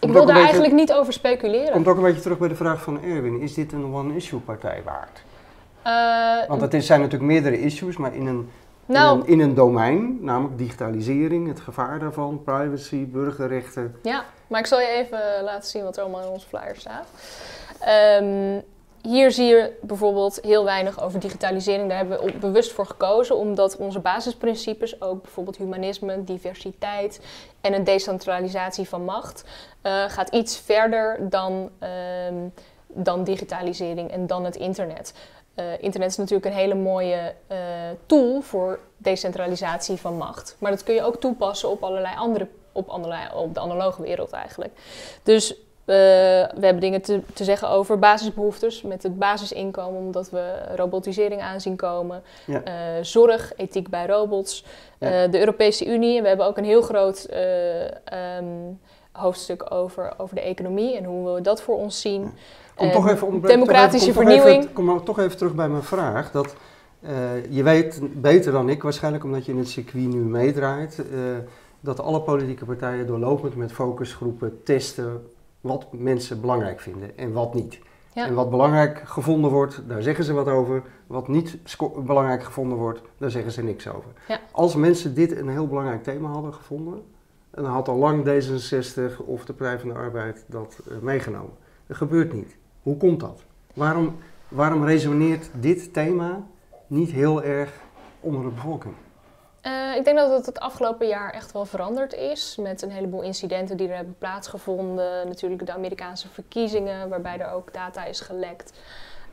ik 0.00 0.08
wil 0.08 0.12
daar 0.12 0.24
beetje- 0.26 0.42
eigenlijk 0.42 0.72
niet 0.72 0.92
over 0.92 1.12
speculeren. 1.12 1.72
Komt 1.72 1.88
ook 1.88 1.96
een 1.96 2.02
beetje 2.02 2.20
terug 2.20 2.38
bij 2.38 2.48
de 2.48 2.54
vraag 2.54 2.82
van 2.82 3.02
Erwin. 3.02 3.40
Is 3.40 3.54
dit 3.54 3.72
een 3.72 3.94
one-issue 3.94 4.38
partij 4.40 4.82
waard? 4.84 5.22
Eh, 5.82 6.48
Want 6.48 6.60
het 6.60 6.74
is- 6.74 6.86
zijn 6.86 7.00
natuurlijk 7.00 7.30
meerdere 7.30 7.60
issues, 7.60 7.96
maar 7.96 8.14
in 8.14 8.26
een 8.26 8.50
nou, 8.86 9.14
in, 9.18 9.22
een, 9.22 9.28
in 9.28 9.40
een 9.40 9.54
domein, 9.54 10.18
namelijk 10.20 10.58
digitalisering, 10.58 11.48
het 11.48 11.60
gevaar 11.60 11.98
daarvan, 11.98 12.42
privacy, 12.44 13.06
burgerrechten. 13.06 13.96
Ja, 14.02 14.24
maar 14.46 14.60
ik 14.60 14.66
zal 14.66 14.80
je 14.80 14.86
even 14.88 15.20
laten 15.44 15.68
zien 15.70 15.82
wat 15.84 15.96
er 15.96 16.02
allemaal 16.02 16.22
in 16.22 16.28
onze 16.28 16.46
flyer 16.48 16.76
staat. 16.76 17.06
Ehm, 17.80 18.60
hier 19.02 19.30
zie 19.32 19.44
je 19.46 19.72
bijvoorbeeld 19.82 20.38
heel 20.42 20.64
weinig 20.64 21.02
over 21.02 21.20
digitalisering. 21.20 21.88
Daar 21.88 21.98
hebben 21.98 22.24
we 22.24 22.32
bewust 22.32 22.72
voor 22.72 22.86
gekozen, 22.86 23.36
omdat 23.36 23.76
onze 23.76 24.00
basisprincipes, 24.00 25.02
ook 25.02 25.22
bijvoorbeeld 25.22 25.56
humanisme, 25.56 26.24
diversiteit 26.24 27.20
en 27.60 27.74
een 27.74 27.84
decentralisatie 27.84 28.88
van 28.88 29.04
macht, 29.04 29.44
eh, 29.82 30.04
gaat 30.08 30.28
iets 30.28 30.58
verder 30.58 31.16
dan, 31.20 31.70
ehm, 31.78 32.34
dan 32.86 33.24
digitalisering 33.24 34.10
en 34.10 34.26
dan 34.26 34.44
het 34.44 34.56
internet. 34.56 35.14
Eh, 35.54 35.64
internet 35.80 36.10
is 36.10 36.16
natuurlijk 36.16 36.46
een 36.46 36.60
hele 36.60 36.74
mooie 36.74 37.34
eh, 37.46 37.58
tool 38.06 38.40
voor 38.40 38.78
decentralisatie 38.96 39.96
van 39.96 40.16
macht. 40.16 40.56
Maar 40.58 40.70
dat 40.70 40.82
kun 40.82 40.94
je 40.94 41.02
ook 41.02 41.20
toepassen 41.20 41.70
op 41.70 41.82
allerlei 41.82 42.16
andere, 42.16 42.48
op, 42.72 42.88
allerlei, 42.88 43.22
op 43.34 43.54
de 43.54 43.60
analoge 43.60 44.02
wereld 44.02 44.30
eigenlijk. 44.30 44.72
Dus 45.22 45.54
eh, 45.90 45.96
we 46.54 46.60
hebben 46.60 46.80
dingen 46.80 47.02
te, 47.02 47.20
te 47.34 47.44
zeggen 47.44 47.68
over 47.68 47.98
basisbehoeftes 47.98 48.82
met 48.82 49.02
het 49.02 49.18
basisinkomen, 49.18 50.00
omdat 50.00 50.30
we 50.30 50.54
robotisering 50.76 51.40
aanzien 51.40 51.76
komen. 51.76 52.22
Ja. 52.46 52.62
Zorg, 53.02 53.52
ethiek 53.56 53.88
bij 53.88 54.06
robots. 54.06 54.64
Ja. 54.98 55.26
De 55.26 55.38
Europese 55.38 55.86
Unie. 55.86 56.22
We 56.22 56.28
hebben 56.28 56.46
ook 56.46 56.56
een 56.56 56.64
heel 56.64 56.82
groot 56.82 57.24
eh, 57.24 57.84
ehm, 58.04 58.72
hoofdstuk 59.12 59.72
over, 59.72 60.12
over 60.18 60.34
de 60.34 60.40
economie 60.40 60.96
en 60.96 61.04
hoe 61.04 61.34
we 61.34 61.40
dat 61.40 61.62
voor 61.62 61.76
ons 61.76 62.00
zien. 62.00 62.32
Kom 62.74 62.86
Eh, 62.88 62.92
toch 62.94 63.08
even 63.08 63.26
onderbreken. 63.26 63.58
democratische 63.60 64.12
toch 64.12 64.16
even- 64.16 64.22
kom 64.24 64.32
toch 64.34 64.42
vernieuwing. 64.42 64.62
Even, 64.62 64.74
kom 64.74 65.04
toch 65.04 65.18
even 65.18 65.36
terug 65.36 65.54
bij 65.54 65.68
mijn 65.68 65.82
vraag. 65.82 66.30
Dat, 66.30 66.54
eh, 67.00 67.50
je 67.50 67.62
weet 67.62 68.00
beter 68.20 68.52
dan 68.52 68.68
ik, 68.68 68.82
waarschijnlijk 68.82 69.24
omdat 69.24 69.44
je 69.44 69.52
in 69.52 69.58
het 69.58 69.68
circuit 69.68 70.06
nu 70.08 70.20
meedraait, 70.20 70.98
eh, 70.98 71.20
dat 71.80 72.00
alle 72.00 72.20
politieke 72.20 72.64
partijen 72.64 73.06
doorlopend 73.06 73.56
met 73.56 73.72
focusgroepen 73.72 74.60
testen 74.64 75.26
wat 75.60 75.86
mensen 75.90 76.40
belangrijk 76.40 76.80
vinden 76.80 77.18
en 77.18 77.32
wat 77.32 77.54
niet. 77.54 77.78
Ja. 78.14 78.26
En 78.26 78.34
wat 78.34 78.50
belangrijk 78.50 79.02
gevonden 79.04 79.50
wordt, 79.50 79.82
daar 79.88 80.02
zeggen 80.02 80.24
ze 80.24 80.32
wat 80.32 80.48
over. 80.48 80.82
Wat 81.06 81.28
niet 81.28 81.58
belangrijk 82.04 82.42
gevonden 82.42 82.78
wordt, 82.78 83.00
daar 83.18 83.30
zeggen 83.30 83.52
ze 83.52 83.62
niks 83.62 83.88
over. 83.88 84.10
Ja. 84.28 84.40
Als 84.52 84.74
mensen 84.74 85.14
dit 85.14 85.36
een 85.38 85.48
heel 85.48 85.66
belangrijk 85.66 86.02
thema 86.02 86.28
hadden 86.28 86.54
gevonden, 86.54 87.02
dan 87.50 87.64
had 87.64 87.88
al 87.88 87.96
lang 87.96 88.24
D66 88.24 89.24
of 89.26 89.44
de 89.44 89.52
Partij 89.52 89.78
van 89.78 89.88
de 89.88 89.94
Arbeid 89.94 90.44
dat 90.46 90.80
eh, 90.88 90.98
meegenomen. 90.98 91.52
Dat 91.86 91.96
gebeurt 91.96 92.32
niet. 92.32 92.56
Hoe 92.82 92.96
komt 92.96 93.20
dat? 93.20 93.44
Waarom, 93.74 94.18
waarom 94.48 94.84
resoneert 94.84 95.50
dit 95.54 95.92
thema 95.92 96.46
niet 96.86 97.10
heel 97.10 97.42
erg 97.42 97.72
onder 98.20 98.42
de 98.42 98.48
bevolking? 98.48 98.94
Eh, 99.60 99.96
ik 99.96 100.04
denk 100.04 100.16
dat 100.16 100.30
het 100.30 100.46
het 100.46 100.60
afgelopen 100.60 101.08
jaar 101.08 101.32
echt 101.32 101.52
wel 101.52 101.64
veranderd 101.64 102.14
is. 102.14 102.56
Met 102.60 102.82
een 102.82 102.90
heleboel 102.90 103.22
incidenten 103.22 103.76
die 103.76 103.88
er 103.88 103.96
hebben 103.96 104.16
plaatsgevonden. 104.18 105.26
Natuurlijk 105.26 105.66
de 105.66 105.72
Amerikaanse 105.72 106.28
verkiezingen, 106.28 107.08
waarbij 107.08 107.38
er 107.38 107.52
ook 107.52 107.72
data 107.72 108.04
is 108.04 108.20
gelekt. 108.20 108.72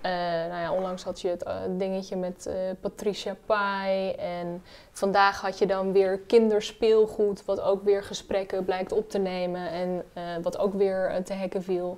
Eh, 0.02 0.12
nou 0.50 0.62
ja, 0.62 0.72
onlangs 0.72 1.04
had 1.04 1.22
je 1.22 1.28
het 1.28 1.44
eh, 1.44 1.56
dingetje 1.70 2.16
met 2.16 2.46
eh, 2.46 2.54
Patricia 2.80 3.36
Pai. 3.46 4.12
En 4.12 4.64
vandaag 4.92 5.42
had 5.42 5.58
je 5.60 5.66
dan 5.66 5.92
weer 5.92 6.20
kinderspeelgoed, 6.20 7.46
wat 7.46 7.62
ook 7.62 7.84
weer 7.84 8.04
gesprekken 8.04 8.66
blijkt 8.66 8.92
op 8.92 9.10
te 9.10 9.18
nemen. 9.18 9.70
En 9.72 10.04
wat 10.42 10.58
ook 10.58 10.74
weer 10.74 11.22
te 11.24 11.34
hacken 11.34 11.64
viel. 11.64 11.98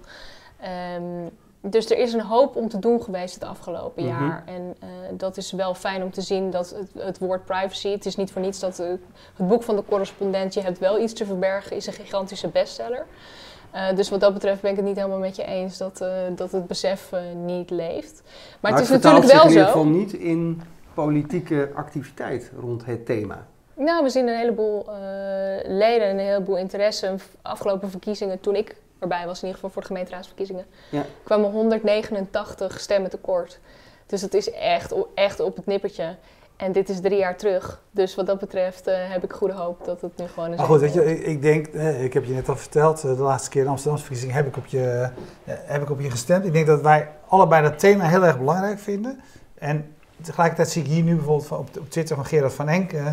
Ehm, 0.61 1.27
dus 1.61 1.89
er 1.89 1.97
is 1.97 2.13
een 2.13 2.21
hoop 2.21 2.55
om 2.55 2.69
te 2.69 2.79
doen 2.79 3.03
geweest 3.03 3.33
het 3.33 3.43
afgelopen 3.43 4.05
Mhm. 4.05 4.23
jaar. 4.23 4.43
En 4.45 4.75
dat 5.17 5.37
is 5.37 5.51
wel 5.51 5.73
fijn 5.73 6.03
om 6.03 6.11
te 6.11 6.21
zien 6.21 6.51
dat 6.51 6.69
het, 6.69 7.03
het 7.03 7.17
woord 7.17 7.45
privacy, 7.45 7.91
het 7.91 8.05
is 8.05 8.15
niet 8.15 8.31
voor 8.31 8.41
niets 8.41 8.59
dat 8.59 8.77
het 8.77 8.99
boek 9.37 9.63
van 9.63 9.75
de 9.75 9.83
correspondent, 9.85 10.53
je 10.53 10.61
hebt 10.61 10.79
wel 10.79 10.99
iets 10.99 11.13
te 11.13 11.25
verbergen, 11.25 11.75
is 11.75 11.87
een 11.87 11.93
gigantische 11.93 12.47
bestseller. 12.47 13.05
Eh, 13.71 13.95
dus 13.95 14.09
wat 14.09 14.19
dat 14.19 14.33
betreft 14.33 14.61
ben 14.61 14.71
ik 14.71 14.77
het 14.77 14.85
niet 14.85 14.95
helemaal 14.95 15.17
met 15.19 15.35
je 15.35 15.43
eens 15.43 15.77
dat, 15.77 16.01
eh, 16.01 16.09
dat 16.35 16.51
het 16.51 16.67
besef 16.67 17.11
eh, 17.11 17.19
niet 17.45 17.69
leeft. 17.69 18.21
Maar, 18.59 18.71
het 18.71 18.81
is 18.81 18.89
natuurlijk 18.89 19.25
wel 19.25 19.31
zich 19.31 19.43
in 19.43 19.49
ieder 19.49 19.65
zo. 19.65 19.71
geval 19.71 19.85
niet 19.85 20.13
in 20.13 20.61
politieke 20.93 21.69
activiteit 21.75 22.51
rond 22.59 22.85
het 22.85 23.05
thema. 23.05 23.47
Nou, 23.73 24.03
we 24.03 24.09
zien 24.09 24.27
een 24.27 24.37
heleboel 24.37 24.85
leden 25.65 26.07
en 26.07 26.19
een 26.19 26.25
heleboel 26.25 26.57
interesse. 26.57 27.15
Afgelopen 27.41 27.89
verkiezingen, 27.89 28.39
toen 28.39 28.55
ik 28.55 28.75
erbij 28.99 29.25
was, 29.25 29.35
in 29.41 29.47
ieder 29.47 29.53
geval 29.55 29.69
voor 29.69 29.81
de 29.81 29.87
gemeenteraadsverkiezingen, 29.87 30.65
Ja. 30.89 31.05
kwamen 31.23 31.51
189 31.51 32.79
stemmen 32.79 33.09
tekort. 33.09 33.59
Dus 34.05 34.21
het 34.21 34.33
is 34.33 34.51
echt, 34.51 34.93
echt 35.13 35.39
op 35.39 35.55
het 35.55 35.65
nippertje. 35.65 36.15
En 36.59 36.71
dit 36.71 36.89
is 36.89 36.99
drie 37.01 37.17
jaar 37.17 37.37
terug. 37.37 37.81
Dus 37.91 38.15
wat 38.15 38.25
dat 38.25 38.39
betreft 38.39 38.87
eh, 38.87 38.95
heb 38.97 39.23
ik 39.23 39.31
goede 39.31 39.53
hoop 39.53 39.85
dat 39.85 40.01
het 40.01 40.17
nu 40.17 40.27
gewoon 40.27 40.51
een 40.51 40.55
Maar 40.55 40.65
goed, 40.65 40.79
weet 40.79 40.93
je, 40.93 41.05
ik, 41.05 41.25
ik 41.25 41.41
denk, 41.41 41.67
eh, 41.67 42.03
ik 42.03 42.13
heb 42.13 42.25
je 42.25 42.33
net 42.33 42.49
al 42.49 42.55
verteld, 42.55 43.03
eh, 43.03 43.15
de 43.15 43.21
laatste 43.21 43.49
keer 43.49 43.59
in 43.59 43.65
de 43.65 43.71
Amsterdamse 43.71 44.05
verkiezing 44.05 44.33
heb 44.33 44.47
ik, 44.47 44.57
op 44.57 44.65
je, 44.65 45.09
eh, 45.45 45.53
heb 45.65 45.81
ik 45.81 45.89
op 45.89 45.99
je 45.99 46.11
gestemd. 46.11 46.45
Ik 46.45 46.53
denk 46.53 46.67
dat 46.67 46.81
wij 46.81 47.09
allebei 47.27 47.63
dat 47.63 47.79
thema 47.79 48.07
heel 48.07 48.25
erg 48.25 48.37
belangrijk 48.37 48.79
vinden. 48.79 49.21
En 49.57 49.95
tegelijkertijd 50.21 50.69
zie 50.69 50.83
ik 50.83 50.87
hier 50.87 51.03
nu 51.03 51.15
bijvoorbeeld 51.15 51.51
op, 51.51 51.69
op 51.79 51.89
Twitter 51.89 52.15
van 52.15 52.25
Gerard 52.25 52.53
van 52.53 52.69
Enk 52.69 52.93
eh, 52.93 53.11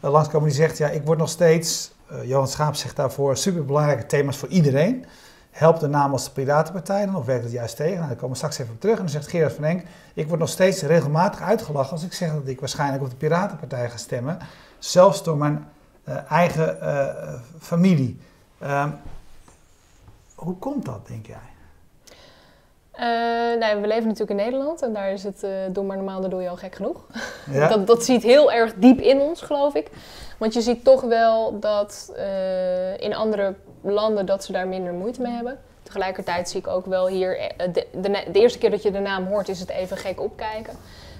langskomen 0.00 0.48
die 0.48 0.56
zegt, 0.56 0.78
ja, 0.78 0.88
ik 0.88 1.02
word 1.04 1.18
nog 1.18 1.28
steeds, 1.28 1.92
Johan 2.24 2.48
Schaap 2.48 2.74
zegt 2.74 2.96
daarvoor, 2.96 3.36
superbelangrijke 3.36 4.06
thema's 4.06 4.36
voor 4.36 4.48
iedereen. 4.48 5.04
Helpt 5.50 5.80
de 5.80 5.86
naam 5.86 6.12
als 6.12 6.24
de 6.24 6.30
Piratenpartij 6.30 7.06
dan 7.06 7.16
of 7.16 7.24
werkt 7.24 7.44
het 7.44 7.52
juist 7.52 7.76
tegen? 7.76 7.94
Nou, 7.94 8.06
daar 8.06 8.16
komen 8.16 8.30
we 8.30 8.36
straks 8.36 8.58
even 8.58 8.72
op 8.72 8.80
terug. 8.80 8.96
En 8.96 9.02
dan 9.02 9.10
zegt 9.10 9.28
Gerard 9.28 9.52
van 9.52 9.64
Enk, 9.64 9.84
ik 10.14 10.28
word 10.28 10.40
nog 10.40 10.48
steeds 10.48 10.82
regelmatig 10.82 11.40
uitgelachen 11.40 11.92
als 11.92 12.02
ik 12.02 12.12
zeg 12.12 12.32
dat 12.32 12.46
ik 12.46 12.60
waarschijnlijk 12.60 13.02
op 13.02 13.10
de 13.10 13.16
Piratenpartij 13.16 13.90
ga 13.90 13.96
stemmen. 13.96 14.38
Zelfs 14.78 15.22
door 15.22 15.36
mijn 15.36 15.68
eh, 16.04 16.30
eigen 16.30 16.80
eh, 16.80 17.34
familie. 17.58 18.20
Ehm, 18.58 18.90
hoe 20.34 20.56
komt 20.56 20.84
dat, 20.84 21.06
denk 21.06 21.26
jij? 21.26 21.49
Eh, 22.92 23.06
nee, 23.58 23.76
we 23.76 23.86
leven 23.86 24.04
natuurlijk 24.04 24.30
in 24.30 24.44
Nederland 24.44 24.82
en 24.82 24.92
daar 24.92 25.12
is 25.12 25.24
het 25.24 25.42
eh 25.42 25.50
doe 25.70 25.84
maar 25.84 25.96
normaal, 25.96 26.20
dan 26.20 26.30
doe 26.30 26.42
je 26.42 26.48
al 26.48 26.56
gek 26.56 26.74
genoeg. 26.74 27.06
Ja? 27.50 27.68
Dat, 27.68 27.86
dat 27.86 28.04
zit 28.04 28.22
heel 28.22 28.52
erg 28.52 28.74
diep 28.74 29.00
in 29.00 29.20
ons, 29.20 29.42
geloof 29.42 29.74
ik. 29.74 29.90
Want 30.38 30.54
je 30.54 30.60
ziet 30.60 30.84
toch 30.84 31.00
wel 31.00 31.58
dat 31.58 32.12
eh, 32.16 33.00
in 33.00 33.14
andere 33.14 33.54
landen 33.82 34.26
dat 34.26 34.44
ze 34.44 34.52
daar 34.52 34.68
minder 34.68 34.92
moeite 34.92 35.22
mee 35.22 35.32
hebben. 35.32 35.58
Tegelijkertijd 35.82 36.48
zie 36.48 36.60
ik 36.60 36.66
ook 36.66 36.86
wel 36.86 37.08
hier, 37.08 37.52
de, 37.72 37.86
de 38.32 38.40
eerste 38.40 38.58
keer 38.58 38.70
dat 38.70 38.82
je 38.82 38.90
de 38.90 38.98
naam 38.98 39.26
hoort 39.26 39.48
is 39.48 39.60
het 39.60 39.70
even 39.70 39.96
gek 39.96 40.20
opkijken. 40.20 40.74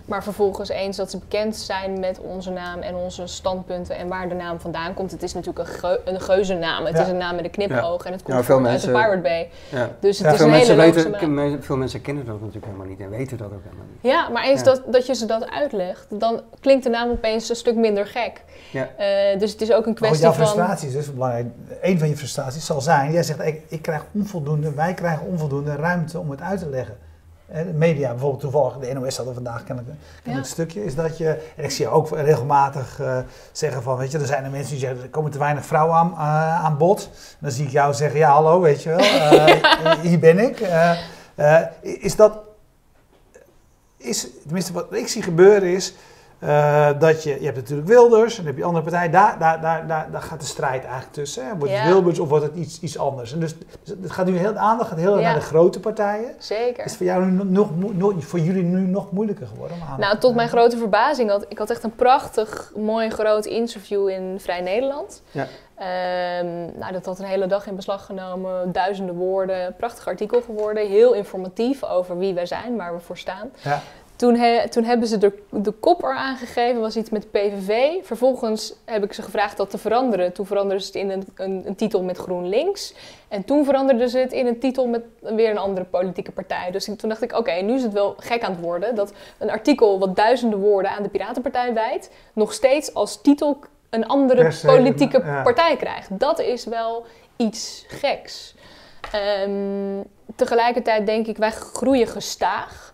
Maar 0.05 0.23
vervolgens 0.23 0.69
eens 0.69 0.97
dat 0.97 1.11
ze 1.11 1.19
bekend 1.19 1.57
zijn 1.57 2.01
met 2.01 2.19
onze 2.21 2.51
naam 2.51 2.81
en 2.81 2.95
onze 2.95 3.27
standpunten 3.27 3.97
en 3.97 4.09
waar 4.09 4.29
de 4.29 4.35
naam 4.35 4.61
vandaan 4.61 4.95
komt. 4.95 5.11
Het 5.11 5.23
is 5.23 5.35
natuurlijk 5.35 5.69
een, 5.69 5.75
geu 5.75 5.97
een 6.05 6.21
geuzennaam. 6.21 6.85
Het 6.85 6.97
Ja. 6.97 7.03
is 7.03 7.09
een 7.09 7.17
naam 7.17 7.35
met 7.37 7.45
een 7.45 7.51
knipoog 7.51 8.05
en 8.05 8.13
het 8.13 8.23
komt 8.23 8.37
Ja, 8.37 8.43
veel 8.45 8.59
voort 8.59 8.69
uit 8.69 8.81
de 8.81 8.91
Pirate 8.91 9.19
Bay. 9.19 9.51
Ja. 9.69 9.91
Dus 10.01 10.19
het 10.19 10.27
Ja, 10.27 10.33
is 10.33 10.39
veel, 10.39 10.47
een 10.47 10.53
hele 10.53 10.75
mensen 10.77 11.11
weten, 11.13 11.35
naam. 11.35 11.63
veel 11.63 11.77
mensen 11.77 12.01
kennen 12.01 12.27
dat 12.27 12.39
natuurlijk 12.41 12.65
helemaal 12.65 12.87
niet 12.87 13.01
en 13.01 13.11
weten 13.11 13.37
dat 13.37 13.47
ook 13.53 13.63
helemaal 13.65 13.85
niet. 13.93 14.13
Ja, 14.13 14.29
maar 14.29 14.45
eens 14.45 14.59
Ja. 14.59 14.65
Dat, 14.65 14.83
dat 14.87 15.07
je 15.07 15.15
ze 15.15 15.27
dat 15.27 15.51
uitlegt, 15.51 16.07
dan 16.21 16.41
klinkt 16.61 16.85
de 16.85 16.91
naam 16.91 17.11
opeens 17.11 17.49
een 17.49 17.57
stuk 17.57 17.75
minder 17.75 18.07
gek. 18.07 18.43
Ja. 18.73 18.89
Eh, 18.97 19.39
dus 19.39 19.53
het 19.53 19.61
is 19.61 19.73
ook 19.73 19.85
een 19.85 19.91
Oh, 19.93 19.97
kwestie 19.97 20.21
jouw 20.23 20.33
van... 20.33 20.47
frustratie 20.47 20.89
is 20.89 20.95
dus 20.95 21.13
belangrijk. 21.13 21.47
Een 21.81 21.99
van 21.99 22.09
je 22.09 22.17
frustraties 22.17 22.67
zal 22.67 22.81
zijn, 22.81 23.13
jij 23.13 23.23
zegt 23.23 23.41
ik, 23.41 23.63
ik 23.69 23.83
krijg 23.83 24.05
onvoldoende, 24.15 24.73
wij 24.75 24.95
krijgen 24.95 25.27
onvoldoende 25.27 25.75
ruimte 25.77 26.19
om 26.19 26.31
het 26.31 26.41
uit 26.41 26.59
te 26.59 26.69
leggen. 26.69 26.97
De 27.53 27.73
media, 27.75 28.11
bijvoorbeeld 28.11 28.41
toevallig, 28.41 28.77
de 28.77 28.93
NOS 28.93 29.17
had 29.17 29.27
er 29.27 29.35
vandaag 29.35 29.65
kennelijk, 29.65 29.95
kennelijk 29.97 30.25
Ja. 30.25 30.37
een 30.37 30.45
stukje, 30.45 30.85
is 30.85 30.95
dat 30.95 31.19
je, 31.19 31.29
en 31.57 31.65
ik 31.65 31.71
zie 31.71 31.85
je 31.85 31.91
ook 31.91 32.11
regelmatig 32.11 33.01
eh, 33.01 33.19
zeggen 33.53 33.83
van, 33.83 33.97
weet 33.97 34.11
je, 34.11 34.19
er 34.19 34.27
zijn 34.27 34.45
er 34.45 34.51
mensen 34.51 34.71
die 34.71 34.79
zeggen, 34.79 35.03
er 35.03 35.09
komen 35.09 35.31
te 35.31 35.39
weinig 35.39 35.65
vrouwen 35.65 35.97
aan, 35.97 36.13
eh, 36.13 36.65
aan 36.65 36.77
bod. 36.77 37.11
En 37.13 37.37
dan 37.41 37.51
zie 37.51 37.65
ik 37.65 37.71
jou 37.71 37.95
zeggen, 37.95 38.19
ja 38.19 38.33
hallo, 38.33 38.61
weet 38.61 38.83
je 38.83 38.89
wel, 38.89 38.99
eh, 39.31 39.99
hier 40.01 40.19
ben 40.19 40.39
ik. 40.39 40.61
Is 41.81 42.17
dat, 42.17 42.39
is, 43.97 44.27
tenminste 44.43 44.73
wat 44.73 44.95
ik 44.95 45.09
zie 45.09 45.23
gebeuren 45.23 45.75
is, 45.75 45.95
eh, 46.41 46.89
dat 46.99 47.23
je, 47.23 47.31
je 47.39 47.45
hebt 47.45 47.57
natuurlijk 47.57 47.89
Wilders 47.89 48.31
en 48.31 48.37
dan 48.37 48.47
heb 48.47 48.57
je 48.57 48.65
andere 48.65 48.85
partijen, 48.85 49.13
daar, 49.13 49.39
daar, 49.39 49.61
daar, 49.61 49.87
daar, 49.87 50.11
daar 50.11 50.23
gaat 50.23 50.41
de 50.41 50.47
strijd 50.47 50.83
eigenlijk 50.83 51.13
tussen. 51.13 51.47
Hè? 51.47 51.57
Wordt 51.57 51.75
het. 51.75 51.85
Wilders 51.85 52.19
of 52.19 52.29
wordt 52.29 52.45
het 52.45 52.55
iets, 52.55 52.81
iets 52.81 52.99
anders? 52.99 53.33
En 53.33 53.41
dus, 53.41 53.55
dus 53.85 53.95
het 54.03 54.11
gaat 54.11 54.27
nu 54.27 54.37
heel, 54.37 54.53
de 54.53 54.59
aandacht 54.59 54.89
gaat 54.89 54.99
heel 54.99 55.13
erg 55.13 55.21
Ja. 55.21 55.27
naar 55.27 55.41
de 55.41 55.47
grote 55.47 55.81
partijen. 55.81 56.35
Zeker. 56.39 56.85
Is 56.85 56.91
het 56.91 56.97
voor, 56.97 57.07
jou 57.07 57.25
nu 57.25 57.45
nog, 57.45 57.69
voor 58.19 58.39
jullie 58.39 58.63
nu 58.63 58.81
nog 58.81 59.13
moeilijker 59.13 59.47
geworden? 59.47 59.77
om 59.77 60.01
Nou, 60.01 60.19
tot 60.19 60.35
mijn 60.35 60.49
grote 60.49 60.77
verbazing 60.77 61.31
had 61.31 61.45
ik 61.49 61.59
had 61.59 61.71
echt 61.71 61.85
een 61.85 61.95
prachtig, 61.95 62.73
mooi 62.77 63.11
groot 63.11 63.47
interview 63.47 64.09
in 64.09 64.37
Vrij 64.41 64.61
Nederland. 64.61 65.23
Ja. 65.31 65.47
Ehm, 65.81 66.79
nou, 66.79 66.93
dat 66.93 67.05
had 67.05 67.19
een 67.19 67.25
hele 67.25 67.47
dag 67.47 67.67
in 67.67 67.77
beslag 67.77 68.05
genomen, 68.07 68.73
duizenden 68.73 69.15
woorden, 69.15 69.75
prachtig 69.77 70.07
artikel 70.07 70.41
geworden, 70.41 70.89
heel 70.89 71.13
informatief 71.13 71.85
over 71.85 72.19
wie 72.19 72.35
wij 72.35 72.47
zijn, 72.47 72.77
waar 72.77 72.95
we 72.95 73.01
voor 73.01 73.19
staan. 73.19 73.51
Ja. 73.63 73.81
Toen, 74.21 74.37
he- 74.37 74.69
toen 74.69 74.85
hebben 74.85 75.09
ze 75.09 75.19
de, 75.19 75.33
de 75.51 75.71
kop 75.71 76.03
eraan 76.03 76.37
gegeven, 76.37 76.81
was 76.81 76.97
iets 76.97 77.11
met 77.11 77.31
PVV. 77.31 77.89
Vervolgens 78.03 78.75
heb 78.85 79.05
ik 79.05 79.13
ze 79.13 79.23
gevraagd 79.23 79.57
dat 79.57 79.71
te 79.71 79.79
veranderen. 79.79 80.33
Toen 80.33 80.47
veranderden 80.47 80.87
ze 80.87 80.87
het 80.87 80.97
in 80.97 81.11
een, 81.11 81.27
een, 81.35 81.63
een 81.67 81.75
titel 81.75 82.03
met 82.03 82.19
GroenLinks. 82.19 82.95
En 83.29 83.45
toen 83.45 83.65
veranderden 83.65 84.09
ze 84.09 84.19
het 84.19 84.33
in 84.33 84.47
een 84.47 84.59
titel 84.59 84.87
met 84.87 85.03
weer 85.21 85.51
een 85.51 85.59
andere 85.59 85.87
politieke 85.87 86.33
partij. 86.33 86.71
Dus 86.71 86.85
toen 86.85 87.09
dacht 87.09 87.23
ik, 87.23 87.39
oké, 87.39 87.53
nu 87.53 87.75
is 87.75 87.83
het 87.83 87.93
wel 87.93 88.15
gek 88.19 88.43
aan 88.43 88.53
het 88.53 88.61
worden... 88.61 88.95
dat 88.95 89.13
een 89.39 89.51
artikel 89.51 89.99
wat 89.99 90.17
duizenden 90.17 90.59
woorden 90.59 90.91
aan 90.91 91.03
de 91.03 91.09
Piratenpartij 91.09 91.75
wijdt... 91.75 92.11
nog 92.33 92.53
steeds 92.53 92.95
als 92.95 93.21
titel 93.21 93.59
een 93.91 94.07
andere 94.07 94.53
politieke 94.67 95.23
ja. 95.25 95.43
partij 95.43 95.77
krijgt. 95.77 96.09
Dat 96.19 96.39
is 96.41 96.65
wel 96.65 97.05
iets 97.37 97.85
geks. 97.89 98.55
Ehm, 99.13 100.03
tegelijkertijd 100.37 101.07
denk 101.07 101.27
ik, 101.27 101.37
wij 101.37 101.51
groeien 101.51 102.07
gestaag. 102.07 102.90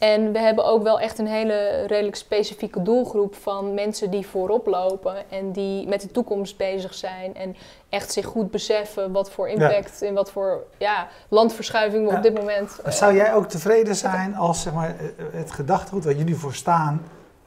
En 0.00 0.32
we 0.32 0.38
hebben 0.38 0.64
ook 0.64 0.82
wel 0.82 1.00
echt 1.00 1.18
een 1.18 1.26
hele 1.26 1.84
redelijk 1.86 2.16
specifieke 2.16 2.82
doelgroep 2.82 3.34
van 3.34 3.74
mensen 3.74 4.10
die 4.10 4.26
voorop 4.26 4.66
lopen 4.66 5.14
en 5.30 5.52
die 5.52 5.88
met 5.88 6.00
de 6.00 6.10
toekomst 6.10 6.56
bezig 6.56 6.94
zijn 6.94 7.34
en 7.36 7.56
echt 7.88 8.12
zich 8.12 8.26
goed 8.26 8.50
beseffen 8.50 9.12
wat 9.12 9.30
voor 9.30 9.48
impact 9.48 10.02
en 10.02 10.14
wat 10.14 10.30
voor 10.30 10.62
ja, 10.78 11.06
landverschuiving 11.28 12.04
we 12.04 12.10
Ja. 12.10 12.16
op 12.16 12.22
dit 12.22 12.34
moment. 12.34 12.80
eh, 12.84 12.92
Zou 12.92 13.14
jij 13.14 13.34
ook 13.34 13.46
tevreden 13.46 13.94
zijn 13.96 14.36
als 14.36 14.62
zeg 14.62 14.72
maar, 14.72 14.88
eh, 14.88 15.24
het 15.32 15.50
gedachtegoed 15.50 16.04
waar 16.04 16.14
jullie 16.14 16.36
voor 16.36 16.54
staan, 16.54 17.02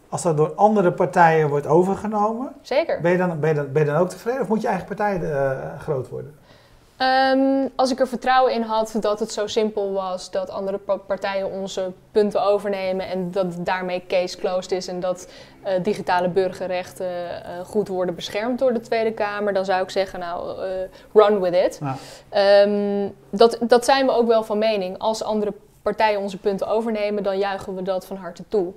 als 0.10 0.22
dat 0.22 0.38
door 0.38 0.54
andere 0.56 0.92
partijen 0.92 1.50
wordt 1.50 1.68
overgenomen? 1.68 2.54
Zeker. 2.62 3.02
Ben 3.02 3.12
je 3.12 3.18
dan, 3.18 3.40
ben 3.40 3.50
je 3.50 3.56
dan, 3.56 3.72
ben 3.72 3.86
je 3.86 3.92
dan 3.92 4.00
ook 4.02 4.10
tevreden 4.10 4.42
of 4.42 4.48
moet 4.48 4.62
je 4.62 4.68
eigen 4.68 4.86
partij 4.88 5.22
eh, 5.32 5.52
groot 5.80 6.10
worden? 6.10 6.36
Ehm, 7.04 7.68
als 7.76 7.92
ik 7.92 8.00
er 8.00 8.08
vertrouwen 8.08 8.54
in 8.54 8.62
had 8.62 8.96
dat 9.00 9.20
het 9.20 9.32
zo 9.32 9.48
simpel 9.48 9.92
was 9.92 10.32
dat 10.32 10.50
andere 10.50 10.78
pa- 10.78 10.98
partijen 10.98 11.52
onze 11.52 11.92
punten 12.12 12.44
overnemen 12.44 13.08
en 13.08 13.32
dat 13.32 13.66
daarmee 13.66 14.04
case 14.08 14.38
closed 14.38 14.72
is 14.72 14.88
en 14.88 15.00
dat 15.00 15.28
eh, 15.64 15.74
digitale 15.84 16.30
burgerrechten 16.30 17.08
eh, 17.46 17.60
goed 17.66 17.88
worden 17.88 18.16
beschermd 18.16 18.60
door 18.60 18.74
de 18.74 18.80
Tweede 18.80 19.12
Kamer, 19.12 19.54
dan 19.54 19.66
zou 19.66 19.84
ik 19.84 19.90
zeggen, 19.90 20.20
nou, 20.20 20.62
eh, 20.62 20.70
run 21.14 21.40
with 21.40 21.54
it. 21.54 21.80
Ja. 21.82 21.96
Ehm, 22.30 23.10
dat, 23.30 23.58
dat 23.62 23.86
zijn 23.86 24.06
we 24.06 24.12
ook 24.12 24.28
wel 24.28 24.44
van 24.44 24.58
mening. 24.58 24.98
Als 24.98 25.24
andere 25.24 25.54
partijen 25.82 26.20
onze 26.20 26.38
punten 26.38 26.68
overnemen, 26.68 27.24
dan 27.24 27.38
juichen 27.38 27.76
we 27.76 27.82
dat 27.82 28.06
van 28.06 28.18
harte 28.18 28.44
toe. 28.48 28.74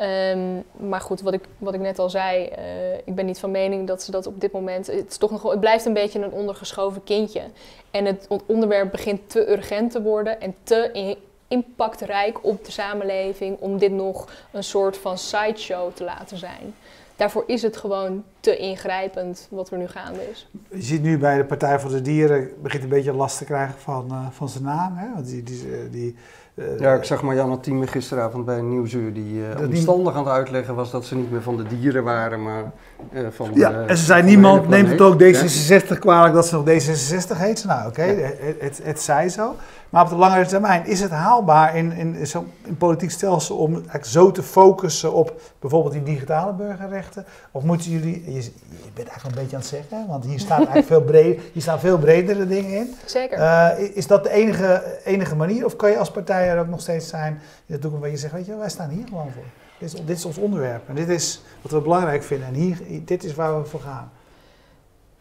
Ehm, 0.00 0.60
maar 0.88 1.00
goed, 1.00 1.20
wat 1.20 1.32
ik, 1.32 1.44
wat 1.58 1.74
ik 1.74 1.80
net 1.80 1.98
al 1.98 2.10
zei, 2.10 2.46
eh, 2.46 2.94
ik 2.94 3.14
ben 3.14 3.26
niet 3.26 3.38
van 3.38 3.50
mening 3.50 3.86
dat 3.86 4.02
ze 4.02 4.10
dat 4.10 4.26
op 4.26 4.40
dit 4.40 4.52
moment. 4.52 4.86
Het, 4.86 5.10
is 5.10 5.16
toch 5.16 5.30
nog, 5.30 5.50
het 5.50 5.60
blijft 5.60 5.84
een 5.84 5.92
beetje 5.92 6.20
een 6.20 6.32
ondergeschoven 6.32 7.04
kindje. 7.04 7.42
En 7.90 8.04
het 8.04 8.26
on- 8.28 8.40
onderwerp 8.46 8.90
begint 8.90 9.30
te 9.30 9.50
urgent 9.50 9.90
te 9.90 10.02
worden 10.02 10.40
en 10.40 10.54
te 10.62 11.16
impactrijk 11.48 12.44
op 12.44 12.64
de 12.64 12.70
samenleving 12.70 13.58
om 13.58 13.78
dit 13.78 13.92
nog 13.92 14.28
een 14.52 14.64
soort 14.64 14.96
van 14.96 15.18
sideshow 15.18 15.92
te 15.94 16.04
laten 16.04 16.36
zijn. 16.36 16.74
Daarvoor 17.16 17.44
is 17.46 17.62
het 17.62 17.76
gewoon 17.76 18.24
te 18.40 18.56
ingrijpend 18.56 19.48
wat 19.50 19.70
er 19.70 19.78
nu 19.78 19.86
gaande 19.86 20.30
is. 20.30 20.50
Je 20.70 20.82
ziet 20.82 21.02
nu 21.02 21.18
bij 21.18 21.36
de 21.36 21.44
Partij 21.44 21.80
voor 21.80 21.90
de 21.90 22.02
Dieren 22.02 22.48
begint 22.62 22.82
een 22.82 22.88
beetje 22.88 23.12
last 23.12 23.38
te 23.38 23.44
krijgen 23.44 23.74
van, 23.78 24.06
eh, 24.10 24.26
van 24.30 24.48
zijn 24.48 24.64
naam. 24.64 24.92
Hè? 24.96 25.06
Want 25.14 25.26
die, 25.26 25.42
die, 25.42 25.88
die, 25.90 26.16
eh, 26.54 26.78
Ja, 26.78 26.94
ik 26.94 27.04
zag 27.04 27.22
Marianne 27.22 27.60
Thieme 27.60 27.86
gisteravond 27.86 28.44
bij 28.44 28.60
Nieuwsuur 28.60 29.12
die 29.12 29.44
eh 29.46 29.56
die- 29.56 29.66
omstandig 29.66 30.14
aan 30.14 30.24
het 30.24 30.32
uitleggen 30.32 30.74
was 30.74 30.90
dat 30.90 31.04
ze 31.04 31.16
niet 31.16 31.30
meer 31.30 31.42
van 31.42 31.56
de 31.56 31.66
dieren 31.66 32.04
waren, 32.04 32.42
maar 32.42 32.72
eh, 33.12 33.22
van 33.30 33.50
Ja, 33.54 33.70
de, 33.70 33.76
en 33.76 33.96
ze 33.96 34.04
zei 34.04 34.22
niemand 34.22 34.68
neemt 34.68 34.88
het 34.88 35.00
ook 35.00 35.22
D66 35.22 35.98
kwalijk 35.98 36.34
dat 36.34 36.46
ze 36.46 36.54
nog 36.54 36.64
D66 36.64 37.38
heet. 37.38 37.64
Nou 37.64 37.88
oké, 37.88 38.04
Ja. 38.04 38.22
het, 38.22 38.56
het, 38.60 38.80
het 38.82 39.00
zij 39.00 39.28
zo. 39.28 39.54
Maar 39.90 40.02
op 40.02 40.08
de 40.08 40.14
langere 40.16 40.46
termijn, 40.46 40.86
is 40.86 41.00
het 41.00 41.10
haalbaar 41.10 41.76
in, 41.76 41.92
in 41.92 42.26
zo'n 42.26 42.46
in 42.64 42.76
politiek 42.76 43.10
stelsel 43.10 43.56
om 43.56 43.82
zo 44.02 44.30
te 44.30 44.42
focussen 44.42 45.12
op 45.12 45.40
bijvoorbeeld 45.58 45.92
die 45.92 46.02
digitale 46.02 46.52
burgerrechten? 46.52 47.24
Of 47.50 47.62
moeten 47.62 47.90
jullie, 47.90 48.22
je, 48.34 48.42
je 48.68 48.90
bent 48.94 49.08
eigenlijk 49.08 49.36
een 49.36 49.42
beetje 49.42 49.56
aan 49.56 49.62
het 49.62 49.70
zeggen, 49.70 50.06
want 50.08 50.24
hier, 50.24 50.38
staat 50.38 50.56
eigenlijk 50.58 50.86
veel 50.86 51.02
breed, 51.02 51.40
hier 51.52 51.62
staan 51.62 51.80
veel 51.80 51.98
bredere 51.98 52.46
dingen 52.46 52.76
in. 52.76 52.94
Zeker. 53.04 53.38
Eh, 53.38 53.78
is 53.94 54.06
dat 54.06 54.22
de 54.24 54.30
enige, 54.30 54.82
enige 55.04 55.36
manier 55.36 55.64
of 55.64 55.76
kan 55.76 55.90
je 55.90 55.98
als 55.98 56.10
partij 56.10 56.48
er 56.48 56.58
ook 56.60 56.68
nog 56.68 56.80
steeds 56.80 57.08
zijn 57.08 57.32
in 57.66 57.74
de 57.74 57.78
toekomst 57.78 58.00
waar 58.02 58.10
je 58.12 58.16
zegt, 58.20 58.32
weet 58.32 58.46
je, 58.46 58.56
wij 58.56 58.68
staan 58.68 58.88
hier 58.88 59.04
gewoon 59.08 59.30
voor. 59.34 59.44
Dit 59.78 59.92
is, 59.94 60.00
dit 60.04 60.16
is 60.16 60.24
ons 60.24 60.38
onderwerp 60.38 60.88
en 60.88 60.94
dit 60.94 61.08
is 61.08 61.42
wat 61.62 61.72
we 61.72 61.80
belangrijk 61.80 62.22
vinden 62.22 62.46
en 62.48 62.54
hier, 62.54 62.78
dit 63.04 63.24
is 63.24 63.34
waar 63.34 63.58
we 63.60 63.64
voor 63.68 63.80
gaan. 63.80 64.10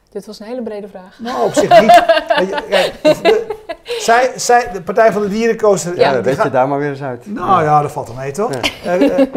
Dit 0.09 0.25
was 0.25 0.39
een 0.39 0.45
hele 0.45 0.63
brede 0.63 0.87
vraag. 0.87 1.19
Nou, 1.19 1.45
op 1.45 1.53
zich 1.53 1.81
niet. 1.81 2.03
Kijk, 2.69 2.93
de- 3.03 3.55
zij, 3.99 4.31
zij, 4.35 4.71
de 4.71 4.81
Partij 4.81 5.11
van 5.11 5.21
de 5.21 5.29
Dieren 5.29 5.57
koos 5.57 5.85
er. 5.85 5.97
Ja, 5.97 6.13
die 6.13 6.21
weet 6.21 6.43
je 6.43 6.49
daar 6.49 6.67
maar 6.67 6.79
weer 6.79 6.89
eens 6.89 7.01
uit. 7.01 7.25
Nou 7.33 7.63
ja, 7.63 7.81
dat 7.81 7.91
valt 7.91 8.07
wel 8.07 8.15
mee, 8.15 8.31
toch? 8.31 8.53
Ja. 8.53 8.59
Eh, 8.83 9.19
eh, 9.19 9.27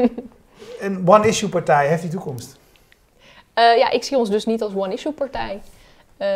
een 0.81 1.02
one-issue 1.09 1.49
partij 1.49 1.87
heeft 1.88 2.02
die 2.02 2.11
toekomst. 2.11 2.57
Eh, 3.54 3.76
ja, 3.78 3.90
ik 3.90 4.04
zie 4.04 4.16
ons 4.16 4.30
dus 4.30 4.47
niet 4.47 4.62
als 4.62 4.75
one-issue 4.75 5.12
partij. 5.12 5.61
Eh, 6.16 6.28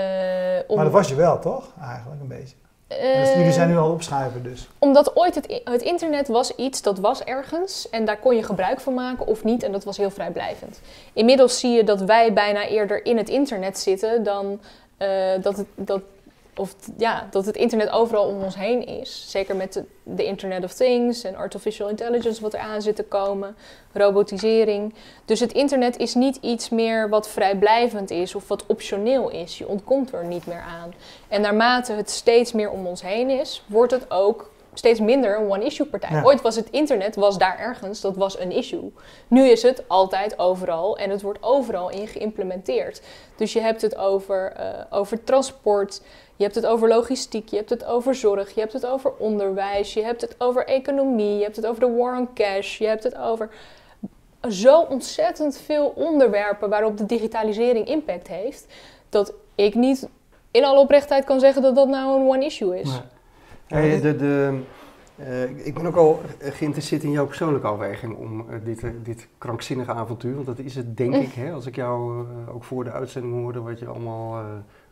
om- 0.66 0.76
Maar 0.76 0.85
dat 0.85 0.94
was 0.94 1.08
je 1.08 1.14
wel, 1.14 1.38
toch? 1.38 1.64
Eigenlijk 1.82 2.20
een 2.20 2.28
beetje. 2.28 2.54
Dus 2.88 3.32
jullie 3.35 3.52
zijn 3.52 3.68
Eh, 3.68 3.75
nu 3.75 3.80
al 3.80 3.90
opschuiven 3.90 4.42
dus. 4.42 4.68
Omdat 4.78 5.16
ooit 5.16 5.35
het, 5.64 5.82
internet 5.82 6.28
was 6.28 6.54
iets 6.54 6.82
dat 6.82 6.99
was 6.99 7.25
ergens 7.25 7.90
en 7.90 8.04
daar 8.04 8.18
kon 8.18 8.37
je 8.37 8.42
gebruik 8.42 8.80
van 8.80 8.94
maken 8.94 9.26
of 9.26 9.44
niet 9.44 9.62
en 9.62 9.73
dat 9.73 9.85
was 9.85 9.96
heel 9.96 10.11
vrijblijvend. 10.11 10.80
Inmiddels 11.12 11.58
zie 11.61 11.70
je 11.70 11.85
dat 11.85 12.00
wij 12.00 12.32
bijna 12.32 12.66
eerder 12.66 13.04
in 13.04 13.16
het 13.16 13.28
internet 13.28 13.78
zitten 13.78 14.23
dan 14.23 14.61
eh, 14.96 15.08
dat, 15.42 15.56
het, 15.56 15.66
dat, 15.75 16.00
of, 16.58 16.75
ja, 16.96 17.26
dat 17.30 17.46
het 17.46 17.56
internet 17.56 17.90
overal 17.90 18.25
om 18.25 18.42
ons 18.42 18.56
heen 18.56 18.86
is. 18.86 19.30
Zeker 19.30 19.56
met 19.56 19.72
de, 19.72 19.84
de 20.02 20.25
Internet 20.25 20.64
of 20.64 20.72
Things 20.72 21.25
en 21.25 21.36
artificial 21.36 21.88
intelligence 21.88 22.42
wat 22.42 22.54
er 22.54 22.60
aan 22.60 22.82
zit 22.82 22.96
te 22.96 23.04
komen, 23.04 23.56
robotisering. 23.92 24.94
Dus 25.25 25.40
het 25.40 25.52
internet 25.52 25.96
is 25.96 26.14
niet 26.14 26.36
iets 26.40 26.68
meer 26.68 27.08
wat 27.08 27.28
vrijblijvend 27.28 28.10
is 28.10 28.34
of 28.34 28.48
wat 28.48 28.66
optioneel 28.66 29.30
is. 29.30 29.58
Je 29.58 29.68
ontkomt 29.68 30.12
er 30.12 30.25
niet 30.25 30.46
meer 30.46 30.64
aan. 30.82 30.94
En 31.28 31.40
naarmate 31.40 31.92
het 31.92 32.10
steeds 32.10 32.52
meer 32.52 32.70
om 32.70 32.86
ons 32.86 33.02
heen 33.02 33.30
is, 33.30 33.62
wordt 33.66 33.92
het 33.92 34.10
ook 34.10 34.50
steeds 34.78 35.00
minder 35.00 35.38
een 35.38 35.50
one-issue 35.50 35.86
partij. 35.86 36.10
Ja. 36.10 36.22
Ooit 36.22 36.42
was 36.42 36.56
het 36.56 36.70
internet, 36.70 37.16
was 37.16 37.38
daar 37.38 37.58
ergens, 37.58 38.00
dat 38.00 38.16
was 38.16 38.38
een 38.38 38.52
issue. 38.52 38.92
Nu 39.28 39.48
is 39.48 39.62
het 39.62 39.88
altijd 39.88 40.38
overal 40.38 40.96
en 40.96 41.10
het 41.10 41.22
wordt 41.22 41.42
overal 41.42 41.90
in 41.90 42.06
geïmplementeerd. 42.08 43.02
Dus 43.36 43.52
je 43.52 43.60
hebt 43.60 43.82
het 43.82 43.96
over, 43.96 44.52
eh, 44.52 44.68
over 44.90 45.25
transport, 45.25 46.02
je 46.37 46.43
hebt 46.45 46.55
het 46.55 46.66
over 46.66 46.88
logistiek, 46.88 47.49
je 47.49 47.57
hebt 47.57 47.71
het 47.71 47.85
over 47.85 48.14
zorg, 48.14 48.55
je 48.55 48.61
hebt 48.61 48.73
het 48.73 48.87
over 48.87 49.12
onderwijs, 49.19 49.95
je 49.95 50.02
hebt 50.02 50.21
het 50.21 50.35
over 50.38 50.66
economie, 50.66 51.37
je 51.37 51.43
hebt 51.43 51.57
het 51.57 51.66
over 51.66 51.81
de 51.81 51.90
war 51.97 52.19
on 52.19 52.28
cash, 52.35 52.78
je 52.78 52.87
hebt 52.87 53.02
het 53.02 53.16
over 53.16 53.50
zo 54.49 54.81
ontzettend 54.81 55.57
veel 55.59 55.93
onderwerpen 55.95 56.69
waarop 56.69 56.97
de 56.99 57.07
digitalisering 57.07 57.87
impact 57.88 58.28
heeft, 58.28 58.66
dat 59.09 59.33
ik 59.55 59.75
niet 59.75 60.09
in 60.50 60.64
alle 60.64 60.81
oprechtheid 60.81 61.25
kan 61.25 61.40
zeggen 61.40 61.62
dat 61.62 61.75
dat 61.75 61.88
nou 61.88 62.21
een 62.21 62.28
one-issue 62.28 62.81
is. 62.81 62.88
Maar- 62.88 63.05
Hey, 63.66 64.00
de, 64.00 64.16
de, 64.16 64.59
eh, 65.16 65.66
ik 65.66 65.75
ben 65.75 65.87
ook 65.87 65.97
al 65.97 66.21
geïnteresseerd 66.40 67.02
in 67.02 67.11
jouw 67.11 67.26
persoonlijke 67.26 67.66
afweging 67.66 68.16
om 68.16 68.40
eh, 68.50 68.57
dit, 68.64 68.83
eh, 68.83 68.90
dit 69.02 69.28
krankzinnige 69.38 69.93
avontuur. 69.93 70.35
Want 70.35 70.47
dat 70.47 70.59
is 70.59 70.75
het, 70.75 70.97
denk 70.97 71.14
Mm. 71.14 71.21
ik, 71.21 71.33
hè, 71.33 71.52
als 71.52 71.66
ik 71.66 71.76
jou 71.76 72.25
ook 72.55 72.64
voor 72.64 72.85
de 72.85 72.90
uitzending 72.90 73.35
hoorde, 73.43 73.61
wat 73.61 73.78
je 73.78 73.87
allemaal 73.87 74.38
eh, 74.38 74.45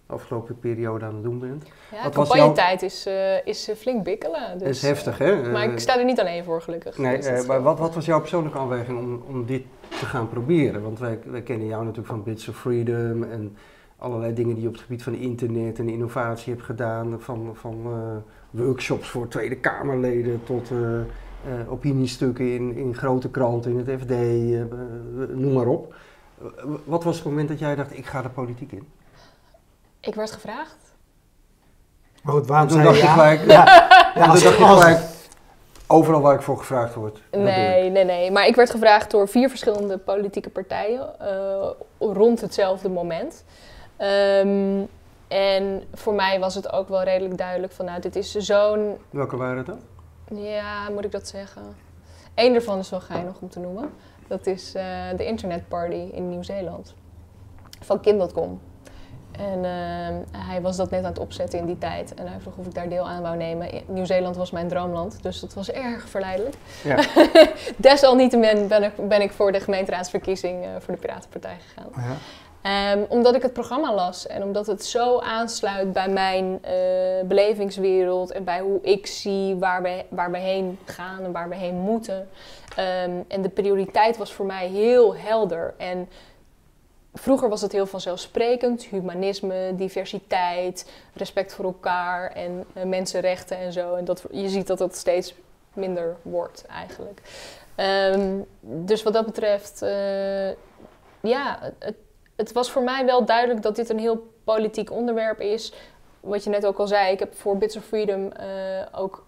afgelopen 0.06 0.58
periode 0.58 1.04
aan 1.04 1.14
het 1.14 1.22
doen 1.22 1.38
bent. 1.38 1.64
Ja, 1.92 2.08
campagnetijd 2.10 2.82
is, 2.82 3.06
eh, 3.06 3.46
is 3.46 3.68
eh, 3.68 3.76
flink 3.76 4.04
bikkelen. 4.04 4.52
Dus, 4.52 4.58
dat 4.58 4.68
is 4.68 4.82
heftig, 4.82 5.18
hè? 5.18 5.42
eh, 5.42 5.52
maar 5.52 5.72
ik 5.72 5.78
sta 5.78 5.98
er 5.98 6.04
niet 6.04 6.20
alleen 6.20 6.44
voor, 6.44 6.62
gelukkig. 6.62 6.98
Nee, 6.98 7.18
Dus 7.18 7.46
maar 7.46 7.62
wat, 7.62 7.78
wat 7.78 7.94
was 7.94 8.04
jouw 8.04 8.20
persoonlijke 8.20 8.58
afweging 8.58 8.98
om, 8.98 9.22
om 9.28 9.46
dit 9.46 9.62
te 9.88 10.06
gaan 10.06 10.28
proberen? 10.28 10.82
Want 10.82 10.98
wij, 10.98 11.18
wij 11.24 11.42
kennen 11.42 11.66
jou 11.66 11.80
natuurlijk 11.80 12.08
van 12.08 12.22
Bits 12.22 12.48
of 12.48 12.56
Freedom 12.56 13.22
en 13.22 13.56
allerlei 13.98 14.34
dingen 14.34 14.54
die 14.54 14.62
je 14.62 14.68
op 14.68 14.74
het 14.74 14.82
gebied 14.82 15.02
van 15.02 15.14
internet 15.14 15.78
en 15.78 15.88
innovatie 15.88 16.52
hebt 16.52 16.64
gedaan. 16.64 17.20
Van, 17.20 17.50
van 17.54 17.76
workshops 18.50 19.08
voor 19.08 19.28
Tweede 19.28 19.56
Kamerleden 19.56 20.40
tot 20.44 20.70
opiniestukken 21.68 22.54
in, 22.54 22.76
in 22.76 22.94
grote 22.94 23.30
kranten, 23.30 23.70
in 23.70 23.78
het 23.78 24.00
FD, 24.00 24.10
noem 25.34 25.52
maar 25.52 25.66
op. 25.66 25.94
Wat 26.84 27.04
was 27.04 27.16
het 27.16 27.24
moment 27.24 27.48
dat 27.48 27.58
jij 27.58 27.74
dacht, 27.74 27.98
ik 27.98 28.06
ga 28.06 28.22
de 28.22 28.28
politiek 28.28 28.72
in? 28.72 28.86
Ik 30.04 30.14
werd 30.14 30.30
gevraagd. 30.32 30.76
Maar 32.22 32.34
goed, 32.34 32.46
waarom 32.46 32.68
Toen 32.68 32.76
zei 32.76 32.88
dacht 32.88 33.00
je 33.00 33.06
ja? 33.06 33.12
gelijk, 33.12 33.40
Ja, 33.50 33.64
ja, 34.14 34.32
toen 34.32 34.42
dacht 34.42 34.58
je 34.58 34.64
gelijk, 34.64 35.00
overal 35.86 36.20
waar 36.20 36.34
ik 36.34 36.42
voor 36.42 36.58
gevraagd 36.58 36.94
word. 36.94 37.22
Nee, 37.30 37.90
nee, 37.90 38.04
nee. 38.04 38.30
Maar 38.30 38.46
ik 38.46 38.54
werd 38.54 38.70
gevraagd 38.70 39.10
door 39.10 39.28
vier 39.28 39.48
verschillende 39.48 39.98
politieke 39.98 40.50
partijen 40.50 41.20
eh, 41.20 41.70
rond 41.98 42.40
hetzelfde 42.40 42.88
moment. 42.88 43.44
Ehm, 43.96 44.82
en 45.28 45.82
voor 45.94 46.14
mij 46.14 46.40
was 46.40 46.54
het 46.54 46.72
ook 46.72 46.88
wel 46.88 47.02
redelijk 47.02 47.38
duidelijk 47.38 47.72
van, 47.72 47.84
nou, 47.84 48.00
dit 48.00 48.16
is 48.16 48.34
zo'n, 48.34 48.98
Welke 49.10 49.36
waren 49.36 49.56
het 49.56 49.66
dan? 49.66 49.80
ja, 50.42 50.88
moet 50.90 51.04
ik 51.04 51.12
dat 51.12 51.28
zeggen? 51.28 51.62
Eén 52.34 52.52
daarvan 52.52 52.78
is 52.78 52.90
wel 52.90 53.00
geinig 53.00 53.40
om 53.40 53.48
te 53.48 53.58
noemen. 53.58 53.90
Dat 54.26 54.46
is 54.46 54.74
eh, 54.74 54.84
de 55.16 55.24
internetparty 55.26 56.08
in 56.12 56.28
Nieuw-Zeeland. 56.28 56.94
Van 57.80 58.00
Kim.com. 58.00 58.60
En 59.38 59.64
ehm, 59.64 60.44
hij 60.46 60.60
was 60.60 60.76
dat 60.76 60.90
net 60.90 61.04
aan 61.04 61.10
het 61.10 61.18
opzetten 61.18 61.58
in 61.58 61.66
die 61.66 61.78
tijd. 61.78 62.14
En 62.14 62.26
hij 62.26 62.40
vroeg 62.40 62.56
of 62.56 62.66
ik 62.66 62.74
daar 62.74 62.88
deel 62.88 63.08
aan 63.08 63.22
wou 63.22 63.36
nemen. 63.36 63.68
Nieuw-Zeeland 63.86 64.36
was 64.36 64.50
mijn 64.50 64.68
droomland, 64.68 65.22
dus 65.22 65.40
dat 65.40 65.54
was 65.54 65.70
erg 65.70 66.08
verleidelijk. 66.08 66.56
Ja. 66.84 67.04
Desalniettemin 67.76 68.68
ben 68.68 68.82
ik, 68.82 69.08
ben 69.08 69.20
ik 69.20 69.32
voor 69.32 69.52
de 69.52 69.60
gemeenteraadsverkiezing 69.60 70.64
eh, 70.64 70.70
voor 70.78 70.94
de 70.94 71.00
Piratenpartij 71.00 71.56
gegaan. 71.66 71.90
Ja. 71.96 72.16
Ehm, 72.64 73.04
omdat 73.08 73.34
ik 73.34 73.42
het 73.42 73.52
programma 73.52 73.94
las 73.94 74.26
en 74.26 74.42
omdat 74.42 74.66
het 74.66 74.84
zo 74.84 75.18
aansluit 75.18 75.92
bij 75.92 76.08
mijn 76.08 76.58
eh, 76.62 76.74
belevingswereld 77.24 78.32
en 78.32 78.44
bij 78.44 78.60
hoe 78.60 78.78
ik 78.82 79.06
zie 79.06 79.54
waar 79.54 79.82
we, 79.82 80.04
waar 80.08 80.30
we 80.30 80.38
heen 80.38 80.78
gaan 80.84 81.24
en 81.24 81.32
waar 81.32 81.48
we 81.48 81.54
heen 81.54 81.74
moeten. 81.74 82.28
Ehm, 82.76 83.10
en 83.28 83.42
de 83.42 83.48
prioriteit 83.48 84.16
was 84.16 84.32
voor 84.32 84.46
mij 84.46 84.68
heel 84.68 85.16
helder. 85.16 85.74
En 85.76 86.08
vroeger 87.14 87.48
was 87.48 87.60
het 87.60 87.72
heel 87.72 87.86
vanzelfsprekend: 87.86 88.84
humanisme, 88.84 89.72
diversiteit, 89.76 90.90
respect 91.12 91.54
voor 91.54 91.64
elkaar 91.64 92.30
en 92.30 92.64
eh, 92.72 92.84
mensenrechten 92.84 93.58
en 93.58 93.72
zo. 93.72 93.94
En 93.94 94.04
dat, 94.04 94.24
je 94.30 94.48
ziet 94.48 94.66
dat 94.66 94.78
dat 94.78 94.96
steeds 94.96 95.34
minder 95.72 96.16
wordt 96.22 96.66
eigenlijk. 96.66 97.20
Ehm, 97.74 98.40
dus 98.60 99.02
wat 99.02 99.12
dat 99.12 99.24
betreft, 99.24 99.82
eh, 99.82 100.48
ja, 101.20 101.72
het, 102.36 102.52
was 102.52 102.70
voor 102.70 102.82
mij 102.82 103.04
wel 103.04 103.24
duidelijk 103.24 103.62
dat 103.62 103.76
dit 103.76 103.88
een 103.88 103.98
heel 103.98 104.32
politiek 104.44 104.90
onderwerp 104.90 105.40
is. 105.40 105.72
Wat 106.20 106.44
je 106.44 106.50
net 106.50 106.66
ook 106.66 106.78
al 106.78 106.86
zei, 106.86 107.12
ik 107.12 107.18
heb 107.18 107.34
voor 107.34 107.58
Bits 107.58 107.76
of 107.76 107.84
Freedom 107.84 108.32
eh, 108.32 108.46
ook 108.92 109.24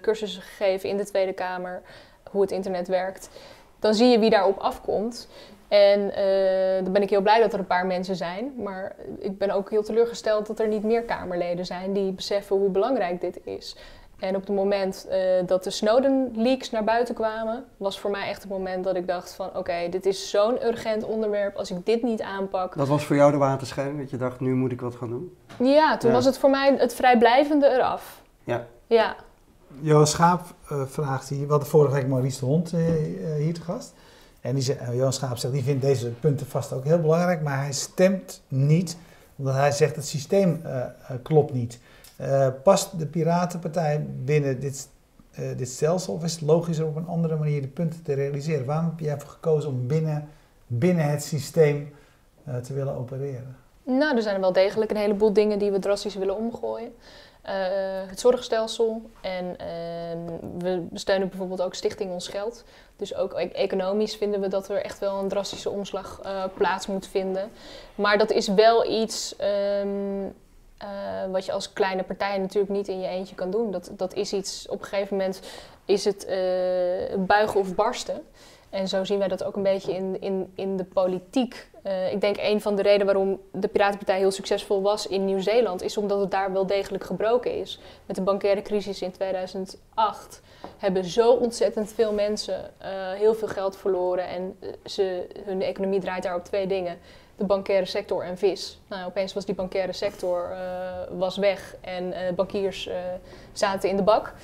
cursussen 0.00 0.42
gegeven 0.42 0.88
in 0.88 0.96
de 0.96 1.04
Tweede 1.04 1.32
Kamer, 1.32 1.82
hoe 2.30 2.42
het 2.42 2.50
internet 2.50 2.88
werkt. 2.88 3.28
Dan 3.78 3.94
zie 3.94 4.08
je 4.08 4.18
wie 4.18 4.30
daarop 4.30 4.58
afkomt. 4.58 5.28
En 5.68 6.14
eh, 6.14 6.84
dan 6.84 6.92
ben 6.92 7.02
ik 7.02 7.10
heel 7.10 7.20
blij 7.22 7.40
dat 7.40 7.52
er 7.52 7.58
een 7.58 7.66
paar 7.66 7.86
mensen 7.86 8.16
zijn. 8.16 8.52
Maar 8.62 8.96
ik 9.18 9.38
ben 9.38 9.50
ook 9.50 9.70
heel 9.70 9.82
teleurgesteld 9.82 10.46
dat 10.46 10.58
er 10.60 10.68
niet 10.68 10.84
meer 10.84 11.02
Kamerleden 11.02 11.66
zijn 11.66 11.92
die 11.92 12.12
beseffen 12.12 12.56
hoe 12.56 12.68
belangrijk 12.70 13.20
dit 13.20 13.40
is. 13.44 13.76
En 14.18 14.36
op 14.36 14.46
het 14.46 14.56
moment 14.56 15.06
eh, 15.10 15.18
dat 15.46 15.64
de 15.64 15.70
Snowden-leaks 15.70 16.70
naar 16.70 16.84
buiten 16.84 17.14
kwamen, 17.14 17.64
was 17.76 18.00
voor 18.00 18.10
mij 18.10 18.28
echt 18.28 18.42
het 18.42 18.50
moment 18.50 18.84
dat 18.84 18.96
ik 18.96 19.06
dacht 19.06 19.34
van 19.34 19.56
oké, 19.56 19.88
dit 19.90 20.06
is 20.06 20.30
zo'n 20.30 20.64
urgent 20.66 21.04
onderwerp. 21.04 21.56
Als 21.56 21.70
ik 21.70 21.86
dit 21.86 22.02
niet 22.02 22.22
aanpak, 22.22 22.76
Dat 22.76 22.88
was 22.88 23.04
voor 23.04 23.16
jou 23.16 23.32
de 23.32 23.38
waterschijn, 23.38 23.98
dat 23.98 24.10
je 24.10 24.16
dacht, 24.16 24.40
nu 24.40 24.54
moet 24.54 24.72
ik 24.72 24.80
wat 24.80 24.94
gaan 24.94 25.08
doen? 25.08 25.36
ja, 25.58 25.96
toen 25.96 26.10
Ja. 26.10 26.16
was 26.16 26.24
het 26.24 26.38
voor 26.38 26.50
mij 26.50 26.74
het 26.78 26.94
vrijblijvende 26.94 27.68
eraf. 27.68 28.22
Ja. 28.44 28.66
Ja, 28.86 29.16
Johan 29.80 30.06
Schaap 30.06 30.40
eh, 30.68 30.82
vraagt 30.86 31.28
hier, 31.28 31.44
we 31.44 31.50
hadden 31.50 31.68
vorige 31.68 31.94
week 31.94 32.06
Maurice 32.06 32.38
de 32.40 32.46
Hond 32.46 32.70
hier 33.38 33.54
te 33.54 33.60
gast. 33.60 33.94
En 34.44 34.54
die 34.54 34.76
Johan 34.92 35.12
Schaap 35.12 35.36
zegt, 35.36 35.52
die 35.52 35.62
vindt 35.62 35.82
deze 35.82 36.08
punten 36.08 36.46
vast 36.46 36.72
ook 36.72 36.84
heel 36.84 37.00
belangrijk, 37.00 37.42
maar 37.42 37.58
hij 37.58 37.72
stemt 37.72 38.42
niet, 38.48 38.96
omdat 39.36 39.54
hij 39.54 39.72
zegt 39.72 39.96
het 39.96 40.06
systeem 40.06 40.60
eh, 40.64 40.86
klopt 41.22 41.52
niet. 41.52 41.78
Eh, 42.16 42.48
past 42.62 42.98
de 42.98 43.06
Piratenpartij 43.06 44.06
binnen 44.24 44.60
dit, 44.60 44.88
eh, 45.30 45.44
dit 45.56 45.68
stelsel 45.68 46.14
of 46.14 46.24
is 46.24 46.32
het 46.32 46.40
logischer 46.40 46.86
op 46.86 46.96
een 46.96 47.06
andere 47.06 47.36
manier 47.36 47.60
de 47.60 47.68
punten 47.68 48.02
te 48.02 48.12
realiseren? 48.12 48.66
Waarom 48.66 48.84
heb 48.84 49.00
jij 49.00 49.12
ervoor 49.12 49.30
gekozen 49.30 49.70
om 49.70 49.86
binnen, 49.86 50.28
binnen 50.66 51.10
het 51.10 51.22
systeem 51.22 51.92
te 52.62 52.74
willen 52.74 52.94
opereren? 52.94 53.56
nou, 53.84 54.16
er 54.16 54.22
zijn 54.22 54.40
wel 54.40 54.52
degelijk 54.52 54.90
een 54.90 54.96
heleboel 54.96 55.32
dingen 55.32 55.58
die 55.58 55.70
we 55.70 55.78
drastisch 55.78 56.14
willen 56.14 56.36
omgooien. 56.36 56.92
Eh, 57.44 57.54
het 58.06 58.20
zorgstelsel 58.20 59.02
en 59.20 59.56
ehm, 59.58 60.58
we 60.58 60.86
steunen 60.92 61.28
bijvoorbeeld 61.28 61.62
ook 61.62 61.74
Stichting 61.74 62.10
Ons 62.10 62.28
Geld. 62.28 62.64
Dus 62.96 63.14
ook 63.14 63.32
e- 63.32 63.48
economisch 63.48 64.16
vinden 64.16 64.40
we 64.40 64.48
dat 64.48 64.68
er 64.68 64.84
echt 64.84 64.98
wel 64.98 65.18
een 65.18 65.28
drastische 65.28 65.70
omslag 65.70 66.20
eh, 66.22 66.44
plaats 66.54 66.86
moet 66.86 67.06
vinden. 67.06 67.50
Maar 67.94 68.18
dat 68.18 68.30
is 68.30 68.48
wel 68.48 68.90
iets 68.90 69.36
ehm, 69.36 70.24
eh, 70.78 70.88
wat 71.30 71.44
je 71.44 71.52
als 71.52 71.72
kleine 71.72 72.02
partij 72.02 72.38
natuurlijk 72.38 72.72
niet 72.72 72.88
in 72.88 73.00
je 73.00 73.08
eentje 73.08 73.34
kan 73.34 73.50
doen. 73.50 73.70
Dat, 73.70 73.90
dat 73.92 74.14
is 74.14 74.32
iets, 74.32 74.68
op 74.68 74.80
een 74.80 74.86
gegeven 74.86 75.16
moment 75.16 75.40
is 75.84 76.04
het 76.04 76.26
buigen 77.26 77.60
of 77.60 77.74
barsten. 77.74 78.22
En 78.74 78.88
zo 78.88 79.04
zien 79.04 79.18
wij 79.18 79.28
dat 79.28 79.44
ook 79.44 79.56
een 79.56 79.62
beetje 79.62 79.94
in, 79.94 80.20
in, 80.20 80.52
in 80.54 80.76
de 80.76 80.84
politiek. 80.84 81.68
Eh, 81.82 82.12
ik 82.12 82.20
denk 82.20 82.36
een 82.38 82.60
van 82.60 82.76
de 82.76 82.82
redenen 82.82 83.06
waarom 83.06 83.40
de 83.52 83.68
Piratenpartij 83.68 84.18
heel 84.18 84.30
succesvol 84.30 84.82
was 84.82 85.06
in 85.06 85.24
Nieuw-Zeeland, 85.24 85.82
is 85.82 85.96
omdat 85.96 86.20
het 86.20 86.30
daar 86.30 86.52
wel 86.52 86.66
degelijk 86.66 87.04
gebroken 87.04 87.58
is. 87.58 87.80
Met 88.06 88.16
de 88.16 88.22
bankaire 88.22 88.62
crisis 88.62 89.02
in 89.02 89.10
2008 89.10 90.42
hebben 90.78 91.04
zo 91.04 91.32
ontzettend 91.32 91.92
veel 91.92 92.12
mensen 92.12 92.70
eh, 92.78 92.90
heel 93.12 93.34
veel 93.34 93.48
geld 93.48 93.76
verloren. 93.76 94.28
En 94.28 94.56
eh, 94.60 94.68
ze, 94.84 95.26
hun 95.44 95.62
economie 95.62 96.00
draait 96.00 96.22
daar 96.22 96.36
op 96.36 96.44
twee 96.44 96.66
dingen. 96.66 96.98
De 97.36 97.44
bankaire 97.44 97.86
sector 97.86 98.24
en 98.24 98.38
vis. 98.38 98.80
Nou, 98.88 99.06
opeens 99.06 99.32
was 99.32 99.44
die 99.44 99.54
bankaire 99.54 99.92
sector 99.92 100.56
was 101.10 101.36
weg 101.36 101.76
en 101.80 102.14
bankiers 102.34 102.90
zaten 103.52 103.88
in 103.88 103.96
de 103.96 104.02
bak. 104.02 104.34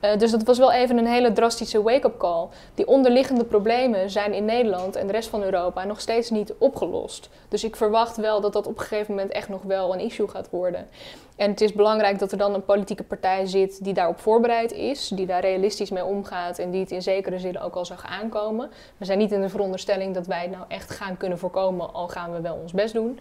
Uh, 0.00 0.18
dus 0.18 0.30
dat 0.30 0.42
was 0.42 0.58
wel 0.58 0.72
even 0.72 0.98
een 0.98 1.06
hele 1.06 1.32
drastische 1.32 1.82
wake-up 1.82 2.18
call. 2.18 2.46
Die 2.74 2.86
onderliggende 2.86 3.44
problemen 3.44 4.10
zijn 4.10 4.32
in 4.32 4.44
Nederland 4.44 4.96
en 4.96 5.06
de 5.06 5.12
rest 5.12 5.28
van 5.28 5.42
Europa 5.42 5.84
nog 5.84 6.00
steeds 6.00 6.30
niet 6.30 6.54
opgelost. 6.58 7.28
Dus 7.48 7.64
ik 7.64 7.76
verwacht 7.76 8.16
wel 8.16 8.40
dat 8.40 8.52
dat 8.52 8.66
op 8.66 8.78
een 8.78 8.84
gegeven 8.84 9.14
moment 9.14 9.32
echt 9.32 9.48
nog 9.48 9.62
wel 9.62 9.92
een 9.94 10.00
issue 10.00 10.28
gaat 10.28 10.50
worden. 10.50 10.88
En 11.36 11.50
het 11.50 11.60
is 11.60 11.72
belangrijk 11.72 12.18
dat 12.18 12.32
er 12.32 12.38
dan 12.38 12.54
een 12.54 12.64
politieke 12.64 13.02
partij 13.02 13.46
zit 13.46 13.84
die 13.84 13.94
daarop 13.94 14.20
voorbereid 14.20 14.72
is, 14.72 15.08
die 15.08 15.26
daar 15.26 15.40
realistisch 15.40 15.90
mee 15.90 16.04
omgaat 16.04 16.58
en 16.58 16.70
die 16.70 16.80
het 16.80 16.90
in 16.90 17.02
zekere 17.02 17.38
zin 17.38 17.60
ook 17.60 17.74
al 17.74 17.84
zag 17.84 18.06
aankomen. 18.06 18.70
We 18.96 19.04
zijn 19.04 19.18
niet 19.18 19.32
in 19.32 19.40
de 19.40 19.48
veronderstelling 19.48 20.14
dat 20.14 20.26
wij 20.26 20.42
het 20.42 20.50
nou 20.50 20.64
echt 20.68 20.90
gaan 20.90 21.16
kunnen 21.16 21.38
voorkomen, 21.38 21.94
al 21.94 22.08
gaan 22.08 22.32
we 22.32 22.40
wel 22.40 22.58
ons 22.62 22.72
best 22.72 22.94
doen. 22.94 23.18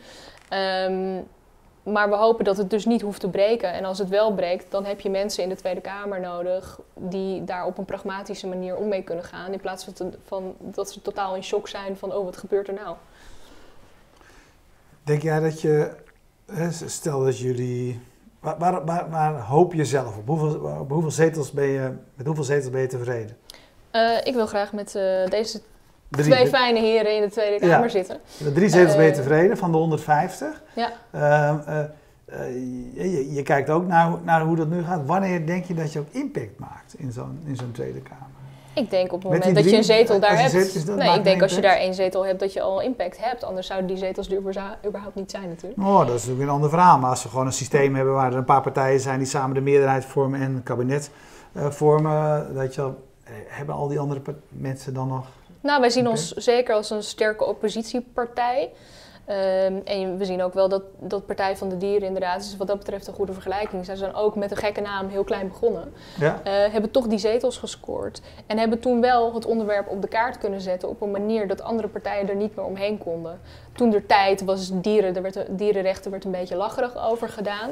Um, 0.88 1.28
maar 1.92 2.10
we 2.10 2.16
hopen 2.16 2.46
dat 2.46 2.58
het 2.58 2.70
dus 2.70 2.86
niet 2.86 3.02
hoeft 3.02 3.20
te 3.20 3.30
breken. 3.30 3.74
En 3.74 3.86
als 3.86 3.98
het 3.98 4.10
wel 4.10 4.34
breekt, 4.34 4.72
dan 4.72 4.86
heb 4.86 5.00
je 5.00 5.10
mensen 5.10 5.44
in 5.44 5.50
de 5.50 5.56
Tweede 5.56 5.82
Kamer 5.82 6.20
nodig 6.20 6.80
die 6.94 7.44
daar 7.44 7.66
op 7.66 7.78
een 7.78 7.86
pragmatische 7.86 8.48
manier 8.48 8.76
om 8.76 8.88
mee 8.88 9.04
kunnen 9.04 9.24
gaan. 9.24 9.52
In 9.52 9.60
plaats 9.60 9.84
van, 9.84 10.14
van 10.26 10.56
dat 10.60 10.92
ze 10.92 11.02
totaal 11.02 11.36
in 11.36 11.44
shock 11.44 11.68
zijn 11.68 11.98
van, 11.98 12.14
oh 12.14 12.26
wat 12.26 12.38
gebeurt 12.38 12.68
er 12.68 12.74
nou? 12.74 12.96
Denk 15.04 15.22
jij 15.22 15.40
dat 15.40 15.62
je, 15.62 15.92
stel 16.86 17.24
dat 17.24 17.40
jullie, 17.40 18.02
waar, 18.40 18.86
waar, 18.86 19.10
waar, 19.10 19.40
hoop 19.42 19.74
je 19.74 19.86
zelf 19.86 20.18
op? 20.18 20.28
Hoeveel, 20.28 20.86
hoeveel 20.90 21.12
zetels 21.12 21.52
ben 21.52 21.68
je, 21.68 21.94
met 22.16 22.26
hoeveel 22.26 22.44
zetels 22.44 22.70
ben 22.70 22.82
je 22.82 22.88
tevreden? 22.88 23.38
Uh, 23.92 24.18
ik 24.24 24.34
wil 24.34 24.46
graag 24.46 24.74
met 24.74 24.96
uh, 24.96 25.26
deze 25.26 25.62
twee 26.10 26.48
fijne 26.48 26.80
heren 26.80 27.16
in 27.16 27.22
de 27.22 27.30
Tweede 27.30 27.60
Kamer 27.60 27.84
ja. 27.84 27.90
zitten. 27.90 28.20
De 28.38 28.52
drie 28.52 28.70
zetels 28.70 28.96
ben 28.96 29.06
je 29.06 29.12
eh, 29.12 29.18
tevreden 29.18 29.58
van 29.58 29.72
de 29.72 29.78
150. 29.78 30.64
Ja. 30.76 30.92
Uh, 31.16 31.56
je, 32.94 33.34
je, 33.34 33.44
kijkt 33.44 33.70
ook 33.70 33.88
naar, 33.88 34.12
naar 34.24 34.42
hoe 34.42 34.56
dat 34.56 34.70
nu 34.70 34.84
gaat. 34.84 35.06
Wanneer 35.06 35.46
denk 35.46 35.66
je 35.66 35.74
dat 35.74 35.94
je 35.94 36.00
ook 36.00 36.10
impact 36.12 36.60
maakt 36.60 36.94
in 36.98 37.12
zo'n 37.12 37.44
zo'n 37.54 37.72
Tweede 37.72 38.02
Kamer? 38.02 38.28
Ik 38.74 38.90
denk 38.90 39.14
op 39.14 39.24
het 39.24 39.32
moment 39.32 39.56
dat 39.56 39.70
je 39.70 39.78
een 39.78 39.84
zetel 39.84 40.20
daar 40.20 40.42
hebt. 40.42 40.86
nee, 40.96 41.18
ik 41.18 41.24
denk 41.24 41.42
als 41.42 41.56
je 41.56 41.62
daar 41.62 41.78
één 41.78 41.94
zetel 41.94 42.26
hebt, 42.26 42.40
dat 42.40 42.54
je 42.54 42.62
al 42.62 42.82
impact 42.82 43.18
hebt. 43.20 43.44
Anders 43.44 43.68
zouden 43.68 43.88
die 43.88 43.98
zetels 43.98 44.30
er 44.30 44.38
überhaupt 44.86 45.16
niet 45.16 45.32
zijn 45.32 45.48
natuurlijk. 45.48 45.82
Oh, 45.82 45.98
dat 46.00 46.08
is 46.08 46.14
natuurlijk 46.14 46.42
een 46.42 46.50
ander 46.50 46.70
verhaal. 46.70 46.98
Maar 46.98 47.10
als 47.10 47.24
we 47.24 47.30
gewoon 47.30 47.46
een 47.46 47.54
systeem 47.54 47.96
hebben 47.96 48.14
waar 48.14 48.32
er 48.32 48.38
een 48.38 48.46
paar 48.46 48.62
partijen 48.62 49.00
zijn 49.00 49.18
die 49.18 49.28
samen 49.28 49.56
de 49.56 49.62
meerderheid 49.62 50.06
vormen 50.06 50.42
en 50.42 50.56
een 50.56 50.64
kabinet 50.64 51.12
uh, 51.54 51.70
vormen, 51.70 52.54
dat 52.54 52.76
je 52.76 52.92
hebben 53.48 53.76
al 53.76 53.88
die 53.88 54.00
andere 54.00 54.22
mensen 54.50 54.94
dan 54.94 55.08
nog 55.08 55.28
nou, 55.62 55.82
wij 55.82 55.90
zien 55.90 56.08
ons 56.08 56.32
zeker 56.32 56.76
als 56.76 56.90
een 56.90 57.04
sterke 57.04 57.46
oppositiepartij. 57.46 58.72
Ehm, 59.30 59.74
en 59.84 60.18
we 60.18 60.26
zien 60.26 60.42
ook 60.42 60.54
wel 60.54 60.70
dat, 60.70 60.84
dat 61.00 61.26
Partij 61.26 61.58
van 61.58 61.70
de 61.70 61.78
Dieren 61.78 62.08
inderdaad 62.08 62.42
is 62.42 62.58
wat 62.58 62.68
dat 62.68 62.78
betreft 62.78 63.08
een 63.08 63.14
goede 63.14 63.34
vergelijking. 63.34 63.86
Zij 63.86 63.96
zijn 63.96 64.14
ook 64.14 64.36
met 64.36 64.52
een 64.52 64.58
gekke 64.58 64.82
naam 64.82 65.08
heel 65.08 65.24
klein 65.24 65.48
begonnen. 65.48 65.94
Ja. 66.20 66.42
Uh, 66.48 66.52
hebben 66.72 66.92
toch 66.92 67.08
die 67.08 67.18
zetels 67.18 67.58
gescoord. 67.58 68.22
En 68.46 68.58
hebben 68.58 68.80
toen 68.80 69.02
wel 69.02 69.34
het 69.34 69.46
onderwerp 69.46 69.88
op 69.88 70.02
de 70.02 70.08
kaart 70.08 70.38
kunnen 70.38 70.62
zetten 70.62 70.90
op 70.90 71.02
een 71.02 71.12
manier 71.12 71.48
dat 71.48 71.62
andere 71.62 71.88
partijen 71.88 72.30
er 72.30 72.36
niet 72.36 72.56
meer 72.56 72.66
omheen 72.66 72.98
konden. 72.98 73.40
Toen 73.74 73.90
der 73.90 74.06
tijd 74.06 74.44
was 74.44 74.72
dieren, 74.74 75.16
er 75.16 75.22
werd, 75.22 75.46
dierenrechten 75.50 76.12
werd 76.12 76.26
een 76.26 76.32
beetje 76.32 76.56
lacherig 76.56 77.10
over 77.10 77.30
gedaan. 77.30 77.70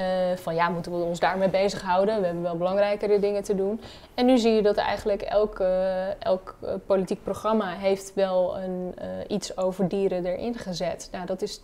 Uh, 0.00 0.36
van 0.36 0.54
ja, 0.54 0.68
moeten 0.68 0.98
we 0.98 1.04
ons 1.04 1.20
daarmee 1.20 1.48
bezighouden? 1.48 2.20
We 2.20 2.24
hebben 2.24 2.42
wel 2.42 2.56
belangrijkere 2.56 3.18
dingen 3.18 3.42
te 3.42 3.54
doen. 3.54 3.80
En 4.14 4.26
nu 4.26 4.38
zie 4.38 4.52
je 4.52 4.62
dat 4.62 4.76
eigenlijk 4.76 5.22
elk, 5.22 5.60
uh, 5.60 6.22
elk 6.22 6.56
uh, 6.64 6.70
politiek 6.86 7.22
programma 7.22 7.68
heeft 7.68 8.14
wel 8.14 8.58
een, 8.58 8.94
iets 9.28 9.56
over 9.56 9.88
dieren 9.88 10.26
erin 10.26 10.54
gezet. 10.54 11.08
Nou, 11.12 11.26
dat 11.26 11.42
is 11.42 11.60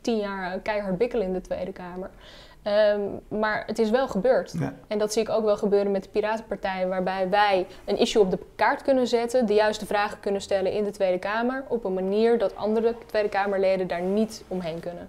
tien 0.00 0.16
jaar 0.16 0.58
keihard 0.58 0.98
bikkelen 0.98 1.26
in 1.26 1.32
de 1.32 1.40
Tweede 1.40 1.72
Kamer. 1.72 2.10
Um, 2.94 3.20
maar 3.28 3.62
het 3.66 3.78
is 3.78 3.90
wel 3.90 4.08
gebeurd. 4.08 4.54
Ja. 4.58 4.74
En 4.88 4.98
dat 4.98 5.12
zie 5.12 5.22
ik 5.22 5.28
ook 5.28 5.44
wel 5.44 5.56
gebeuren 5.56 5.90
met 5.90 6.02
de 6.02 6.08
Piratenpartij, 6.08 6.88
waarbij 6.88 7.28
wij 7.28 7.66
een 7.84 7.98
issue 7.98 8.22
op 8.22 8.30
de 8.30 8.38
kaart 8.56 8.82
kunnen 8.82 9.06
zetten, 9.06 9.46
de 9.46 9.54
juiste 9.54 9.86
vragen 9.86 10.20
kunnen 10.20 10.40
stellen 10.40 10.72
in 10.72 10.84
de 10.84 10.90
Tweede 10.90 11.18
Kamer, 11.18 11.64
op 11.68 11.84
een 11.84 11.94
manier 11.94 12.38
dat 12.38 12.56
andere 12.56 12.94
Tweede 13.06 13.28
Kamerleden 13.28 13.86
daar 13.86 14.00
niet 14.02 14.44
omheen 14.48 14.80
kunnen. 14.80 15.08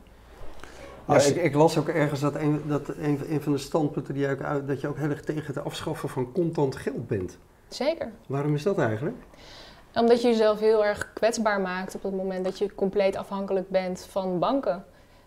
Ja, 1.08 1.20
ik, 1.20 1.36
ik, 1.36 1.56
las 1.56 1.78
ook 1.78 1.88
ergens 1.88 2.20
dat, 2.20 2.36
een, 2.36 2.62
dat 2.66 2.88
een, 2.88 3.22
een 3.30 3.42
van 3.42 3.52
de 3.52 3.58
standpunten 3.58 4.14
die 4.14 4.30
ook 4.30 4.42
uit, 4.42 4.68
dat 4.68 4.82
je 4.82 4.88
ook 4.88 4.98
heel 4.98 5.10
erg 5.10 5.22
tegen 5.22 5.54
het 5.54 5.64
afschaffen 5.64 6.10
van 6.10 6.32
contant 6.32 6.76
geld 6.76 7.08
bent. 7.08 7.38
Zeker. 7.68 8.12
Waarom 8.26 8.54
is 8.54 8.64
dat 8.64 8.78
eigenlijk? 8.78 9.16
Omdat 9.94 10.22
je 10.22 10.28
jezelf 10.28 10.60
heel 10.60 10.86
erg 10.86 11.14
kwetsbaar 11.14 11.62
maakt 11.62 11.96
op 11.96 12.04
het 12.04 12.16
moment 12.16 12.46
dat 12.46 12.58
je 12.58 12.76
compleet 12.76 13.16
afhankelijk 13.16 13.70
bent 13.70 14.08
van 14.10 14.40
banken. 14.40 14.86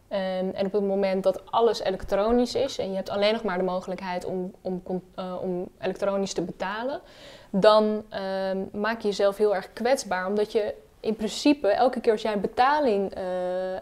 En, 0.09 0.55
en 0.55 0.67
op 0.67 0.73
het 0.73 0.83
moment 0.83 1.23
dat 1.23 1.51
alles 1.51 1.81
elektronisch 1.81 2.55
is 2.55 2.79
en 2.79 2.89
je 2.89 2.97
hebt 2.97 3.11
alleen 3.11 3.33
nog 3.33 3.43
maar 3.43 3.59
de 3.59 3.65
mogelijkheid 3.65 4.25
om, 4.25 4.53
om, 4.61 4.83
uh, 5.19 5.37
om 5.43 5.69
elektronisch 5.79 6.33
te 6.33 6.43
betalen, 6.43 7.01
dan 7.51 8.03
uh, 8.13 8.19
maak 8.73 9.01
je 9.01 9.09
jezelf 9.09 9.37
heel 9.37 9.55
erg 9.55 9.73
kwetsbaar. 9.73 10.27
Omdat 10.27 10.53
je 10.53 10.75
in 11.01 11.17
principe 11.17 11.69
elke 11.69 12.01
keer 12.01 12.13
als 12.13 12.23
jij 12.23 12.33
een 12.33 12.41
betaling 12.41 13.19
uh, 13.19 13.23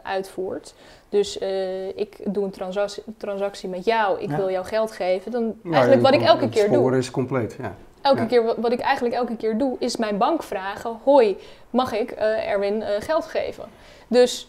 uitvoert, 0.02 0.74
dus 1.08 1.40
uh, 1.40 1.88
ik 1.88 2.16
doe 2.24 2.44
een 2.44 2.50
transactie, 2.50 3.02
transactie 3.16 3.68
met 3.68 3.84
jou, 3.84 4.20
ik 4.20 4.30
wil 4.30 4.50
jou 4.50 4.66
geld 4.66 4.92
geven, 4.92 5.30
dan 5.32 5.54
eigenlijk 5.70 6.02
wat 6.02 6.14
ik 6.14 6.22
elke 6.22 6.48
keer 6.48 6.70
doe. 6.70 6.96
Is 6.96 7.10
compleet, 7.10 7.56
ja. 7.60 7.74
Elke 8.02 8.26
keer, 8.26 8.60
wat 8.60 8.72
ik 8.72 8.80
eigenlijk 8.80 9.14
elke 9.14 9.36
keer 9.36 9.58
doe, 9.58 9.76
is 9.78 9.96
mijn 9.96 10.18
bank 10.18 10.42
vragen: 10.42 10.98
Hoi, 11.04 11.36
mag 11.70 11.92
ik 11.92 12.12
uh, 12.12 12.50
Erwin 12.50 12.82
geld 12.82 13.24
geven? 13.24 13.64
Dus 14.08 14.48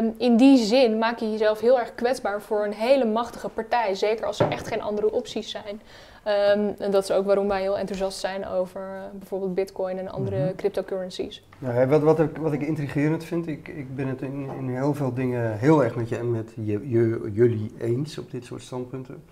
um, 0.00 0.14
in 0.18 0.36
die 0.36 0.64
zin 0.64 0.98
maak 0.98 1.18
je 1.18 1.30
jezelf 1.30 1.60
heel 1.60 1.78
erg 1.78 1.94
kwetsbaar 1.94 2.42
voor 2.42 2.64
een 2.64 2.72
hele 2.72 3.04
machtige 3.04 3.48
partij. 3.48 3.94
Zeker 3.94 4.26
als 4.26 4.40
er 4.40 4.50
echt 4.50 4.68
geen 4.68 4.82
andere 4.82 5.12
opties 5.12 5.50
zijn. 5.50 5.80
Um, 6.26 6.74
en 6.78 6.90
dat 6.90 7.02
is 7.02 7.12
ook 7.12 7.26
waarom 7.26 7.48
wij 7.48 7.60
heel 7.60 7.78
enthousiast 7.78 8.18
zijn 8.18 8.46
over 8.46 8.80
uh, 8.80 9.18
bijvoorbeeld 9.18 9.54
bitcoin 9.54 9.98
en 9.98 10.08
andere 10.08 10.36
mm 10.36 10.46
-hmm. 10.46 10.54
cryptocurrencies. 10.54 11.44
Nou, 11.58 11.86
wat, 11.86 12.02
wat, 12.02 12.20
ik, 12.20 12.36
wat 12.36 12.52
ik 12.52 12.62
intrigerend 12.62 13.24
vind, 13.24 13.46
ik, 13.46 13.68
ik 13.68 13.94
ben 13.94 14.08
het 14.08 14.22
in, 14.22 14.50
in 14.58 14.68
heel 14.68 14.94
veel 14.94 15.14
dingen 15.14 15.58
heel 15.58 15.84
erg 15.84 15.94
met 15.94 16.08
je 16.08 16.16
en 16.16 16.30
met 16.30 16.52
je, 16.54 16.88
je, 16.88 17.30
jullie 17.32 17.72
eens 17.78 18.18
op 18.18 18.30
dit 18.30 18.44
soort 18.44 18.62
standpunten. 18.62 19.22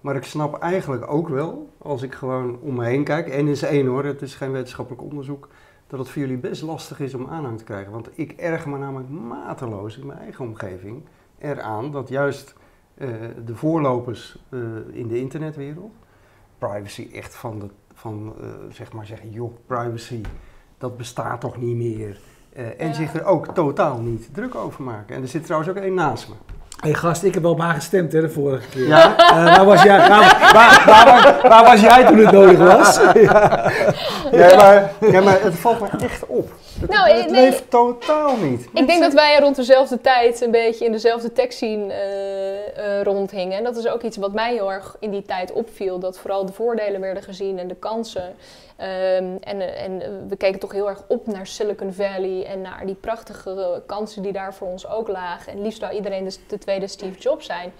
Maar 0.00 0.16
ik 0.16 0.24
snap 0.24 0.58
eigenlijk 0.58 1.10
ook 1.10 1.28
wel, 1.28 1.68
als 1.78 2.02
ik 2.02 2.14
gewoon 2.14 2.58
om 2.60 2.74
me 2.74 2.84
heen 2.84 3.04
kijk, 3.04 3.28
en 3.28 3.48
is 3.48 3.62
één 3.62 3.86
hoor, 3.86 4.04
het 4.04 4.22
is 4.22 4.34
geen 4.34 4.52
wetenschappelijk 4.52 5.02
onderzoek, 5.02 5.48
dat 5.86 5.98
het 5.98 6.08
voor 6.08 6.22
jullie 6.22 6.36
best 6.36 6.62
lastig 6.62 7.00
is 7.00 7.14
om 7.14 7.26
aanhang 7.28 7.58
te 7.58 7.64
krijgen. 7.64 7.92
Want 7.92 8.08
ik 8.12 8.32
erger 8.32 8.70
me 8.70 8.78
namelijk 8.78 9.08
mateloos 9.08 9.98
in 9.98 10.06
mijn 10.06 10.18
eigen 10.18 10.44
omgeving 10.44 11.02
eraan 11.38 11.90
dat 11.90 12.08
juist 12.08 12.54
uh, 12.94 13.08
de 13.44 13.54
voorlopers 13.54 14.38
uh, 14.50 14.60
in 14.92 15.08
de 15.08 15.18
internetwereld, 15.18 15.92
privacy 16.68 17.08
echt 17.12 17.34
van, 17.34 17.58
de, 17.58 17.68
van 17.94 18.34
uh, 18.40 18.48
zeg 18.70 18.92
maar 18.92 19.06
zeggen, 19.06 19.30
joh, 19.30 19.52
privacy, 19.66 20.20
dat 20.78 20.96
bestaat 20.96 21.40
toch 21.40 21.56
niet 21.56 21.76
meer. 21.76 22.20
en 22.52 22.88
ja. 22.88 22.92
zich 22.92 23.14
er 23.14 23.24
ook 23.24 23.54
totaal 23.54 24.00
niet 24.00 24.34
druk 24.34 24.54
over 24.54 24.82
maken. 24.82 25.16
En 25.16 25.22
er 25.22 25.28
zit 25.28 25.44
trouwens 25.44 25.70
ook 25.70 25.76
één 25.76 25.94
naast 25.94 26.28
me. 26.28 26.34
Hé 26.82 26.90
hey 26.90 26.98
gast, 26.98 27.22
ik 27.22 27.34
heb 27.34 27.42
wel 27.42 27.54
maar 27.54 27.74
gestemd 27.74 28.12
hè, 28.12 28.20
de 28.20 28.30
vorige 28.30 28.68
keer. 28.68 28.86
Ja? 28.86 29.10
Uh, 29.18 29.56
waar, 29.56 29.64
was 29.64 29.82
jij, 29.82 29.98
waar, 29.98 30.52
waar, 30.52 30.82
waar, 30.86 31.48
waar, 31.48 31.64
was 31.64 31.80
jij 31.80 32.06
toen 32.06 32.18
het 32.18 32.32
nodig 32.32 32.58
was? 32.58 32.96
ja. 33.14 33.70
Ja, 34.32 34.56
maar, 34.56 34.92
ja, 35.10 35.20
maar 35.20 35.42
het 35.42 35.54
valt 35.54 35.80
me 35.80 35.88
echt 36.00 36.26
op. 36.26 36.52
Het, 36.80 36.90
nou, 36.90 37.10
het 37.10 37.30
nee, 37.30 37.40
leeft 37.40 37.70
totaal 37.70 38.36
niet. 38.36 38.68
Ik 38.72 38.86
denk 38.86 39.00
dat 39.00 39.12
wij 39.12 39.38
rond 39.40 39.56
dezelfde 39.56 40.00
tijd 40.00 40.40
een 40.40 40.50
beetje 40.50 40.84
in 40.84 40.92
dezelfde 40.92 41.32
tech 41.32 41.52
scene 41.52 41.86
uh, 41.86 42.84
uh, 42.84 43.02
rondhingen. 43.02 43.58
En 43.58 43.64
dat 43.64 43.76
is 43.76 43.88
ook 43.88 44.02
iets 44.02 44.16
wat 44.16 44.32
mij 44.32 44.52
heel 44.52 44.72
erg 44.72 44.96
in 45.00 45.10
die 45.10 45.22
tijd 45.22 45.52
opviel. 45.52 45.98
Dat 45.98 46.18
vooral 46.18 46.46
de 46.46 46.52
voordelen 46.52 47.00
werden 47.00 47.22
gezien 47.22 47.58
en 47.58 47.68
de 47.68 47.76
kansen. 47.76 48.34
Um, 48.82 49.38
en, 49.40 49.76
en 49.76 50.28
we 50.28 50.36
keken 50.36 50.60
toch 50.60 50.72
heel 50.72 50.88
erg 50.88 51.02
op 51.08 51.26
naar 51.26 51.46
Silicon 51.46 51.92
Valley 51.92 52.46
en 52.46 52.60
naar 52.60 52.82
die 52.86 52.94
prachtige 52.94 53.82
kansen 53.86 54.22
die 54.22 54.32
daar 54.32 54.54
voor 54.54 54.68
ons 54.68 54.88
ook 54.88 55.08
lagen. 55.08 55.52
En 55.52 55.62
liefst 55.62 55.80
zou 55.80 55.92
iedereen 55.92 56.24
de, 56.24 56.36
de 56.46 56.58
tweede 56.72 56.86
Steve 56.86 57.18
Jobs 57.18 57.46
zijn. 57.46 57.72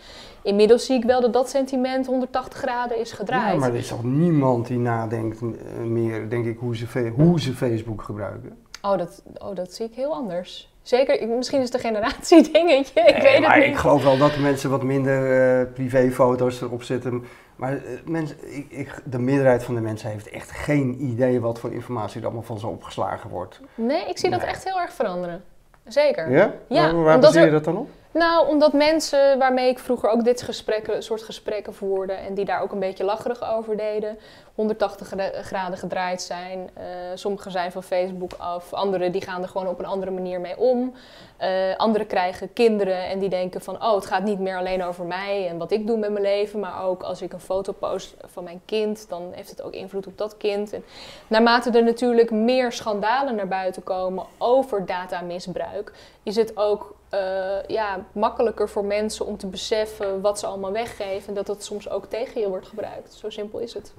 Inmiddels 0.42 0.87
zie 0.87 0.96
ik 0.96 1.05
wel 1.05 1.20
dat 1.20 1.33
dat 1.33 1.48
sentiment 1.48 2.07
180 2.07 2.59
graden 2.59 2.98
is 2.98 3.12
gedraaid. 3.12 3.52
Ja, 3.52 3.59
maar 3.59 3.68
er 3.68 3.76
is 3.76 3.88
toch 3.88 4.05
niemand 4.05 4.66
die 4.66 4.78
nadenkt 4.78 5.40
meer, 5.85 6.28
denk 6.28 6.46
ik, 6.46 6.59
hoe 6.59 6.76
ze, 6.76 7.12
hoe 7.14 7.40
ze 7.40 7.52
Facebook 7.52 8.02
gebruiken? 8.02 8.57
Oh 8.83 8.98
dat, 8.98 9.22
oh, 9.38 9.55
dat 9.55 9.72
zie 9.72 9.87
ik 9.87 9.94
heel 9.94 10.14
anders. 10.14 10.70
Zeker, 10.83 11.28
misschien 11.28 11.61
is 11.61 11.64
het 11.64 11.74
een 11.74 11.81
generatie 11.81 12.42
dingetje, 12.52 13.00
ik 13.00 13.12
nee, 13.12 13.22
weet 13.22 13.40
maar 13.40 13.55
het 13.55 13.64
niet. 13.64 13.74
ik 13.74 13.81
geloof 13.81 14.02
wel 14.02 14.18
dat 14.18 14.37
mensen 14.37 14.70
wat 14.70 14.83
minder 14.83 15.61
uh, 15.61 15.72
privéfoto's 15.72 16.61
erop 16.61 16.83
zetten. 16.83 17.24
Maar 17.57 17.72
uh, 17.72 17.81
mensen, 18.05 18.37
ik, 18.57 18.66
ik, 18.70 19.02
de 19.05 19.18
meerderheid 19.18 19.64
van 19.64 19.74
de 19.74 19.81
mensen 19.81 20.11
heeft 20.11 20.31
echt 20.31 20.50
geen 20.50 20.96
idee 21.00 21.40
wat 21.40 21.59
voor 21.59 21.72
informatie 21.72 22.20
er 22.20 22.26
allemaal 22.26 22.42
van 22.42 22.59
zo 22.59 22.66
opgeslagen 22.66 23.31
wordt. 23.31 23.61
Nee, 23.74 24.09
ik 24.09 24.18
zie 24.18 24.28
nee. 24.28 24.38
dat 24.38 24.48
echt 24.48 24.64
heel 24.64 24.81
erg 24.81 24.92
veranderen. 24.92 25.42
Zeker. 25.85 26.31
Ja? 26.31 26.55
ja 26.68 26.94
waar 26.94 27.05
waar 27.05 27.18
baseer 27.18 27.44
je 27.44 27.50
dat 27.50 27.64
dan 27.64 27.76
op? 27.76 27.88
Nou, 28.12 28.48
omdat 28.48 28.72
mensen 28.72 29.38
waarmee 29.38 29.68
ik 29.68 29.79
vroeger 29.79 30.09
ook 30.09 30.25
dit 30.25 30.42
gesprekken, 30.42 31.03
soort 31.03 31.22
gesprekken 31.22 31.75
voerde 31.75 32.12
en 32.12 32.35
die 32.35 32.44
daar 32.44 32.62
ook 32.62 32.72
een 32.72 32.79
beetje 32.79 33.05
lacherig 33.05 33.55
over 33.55 33.77
deden, 33.77 34.18
180 34.55 35.07
gra- 35.07 35.42
graden 35.42 35.79
gedraaid 35.79 36.22
zijn. 36.22 36.70
Eh 36.75 36.85
sommigen 37.14 37.51
zijn 37.51 37.72
van 37.72 37.83
Facebook 37.83 38.33
af, 38.38 38.72
anderen 38.72 39.12
die 39.12 39.22
gaan 39.22 39.42
er 39.42 39.48
gewoon 39.48 39.68
op 39.68 39.79
een 39.79 39.85
andere 39.85 40.11
manier 40.11 40.40
mee 40.40 40.59
om. 40.59 40.94
Eh 41.37 41.77
anderen 41.77 42.07
krijgen 42.07 42.53
kinderen 42.53 43.07
en 43.07 43.18
die 43.18 43.29
denken 43.29 43.61
van, 43.61 43.83
oh, 43.83 43.94
het 43.94 44.07
gaat 44.07 44.22
niet 44.22 44.38
meer 44.38 44.57
alleen 44.57 44.85
over 44.85 45.05
mij 45.05 45.48
en 45.48 45.59
wat 45.59 45.72
ik 45.72 45.87
doe 45.87 45.98
met 45.98 46.11
mijn 46.11 46.25
leven, 46.25 46.61
maar 46.61 46.85
ook 46.85 47.03
als 47.03 47.22
ik 47.22 47.33
een 47.33 47.40
foto 47.40 47.72
post 47.72 48.14
van 48.25 48.44
mijn 48.44 48.62
kind, 48.64 49.09
dan 49.09 49.33
heeft 49.35 49.51
het 49.51 49.62
ook 49.62 49.72
invloed 49.72 50.07
op 50.07 50.18
dat 50.18 50.37
kind. 50.37 50.72
En 50.72 50.85
naarmate 51.27 51.70
er 51.70 51.85
natuurlijk 51.85 52.31
meer 52.31 52.72
schandalen 52.72 53.35
naar 53.35 53.48
buiten 53.48 53.83
komen 53.83 54.27
over 54.38 54.87
datamisbruik, 54.87 55.92
is 56.22 56.37
het 56.37 56.57
ook 56.57 56.94
eh, 57.12 57.62
ja, 57.66 58.07
makkelijker 58.12 58.68
voor 58.68 58.85
mensen 58.85 59.27
om 59.27 59.37
te 59.37 59.46
beseffen 59.46 60.20
wat 60.20 60.38
ze 60.38 60.46
allemaal 60.46 60.72
weggeven 60.72 61.29
en 61.29 61.35
dat 61.35 61.48
het 61.48 61.64
soms 61.64 61.90
ook 61.90 62.07
tegen 62.07 62.40
je 62.40 62.48
wordt 62.48 62.68
gebruikt. 62.68 63.12
Zo 63.12 63.31
simpel 63.31 63.59
is 63.59 63.75
het. 63.75 63.94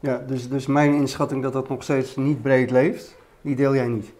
Ja, 0.00 0.18
dus, 0.18 0.48
dus 0.48 0.66
mijn 0.66 0.94
inschatting 0.94 1.42
dat 1.42 1.52
dat 1.52 1.68
nog 1.68 1.82
steeds 1.82 2.16
niet 2.16 2.42
breed 2.42 2.70
leeft, 2.70 3.16
die 3.40 3.56
deel 3.56 3.74
jij 3.74 3.86
niet. 3.86 4.12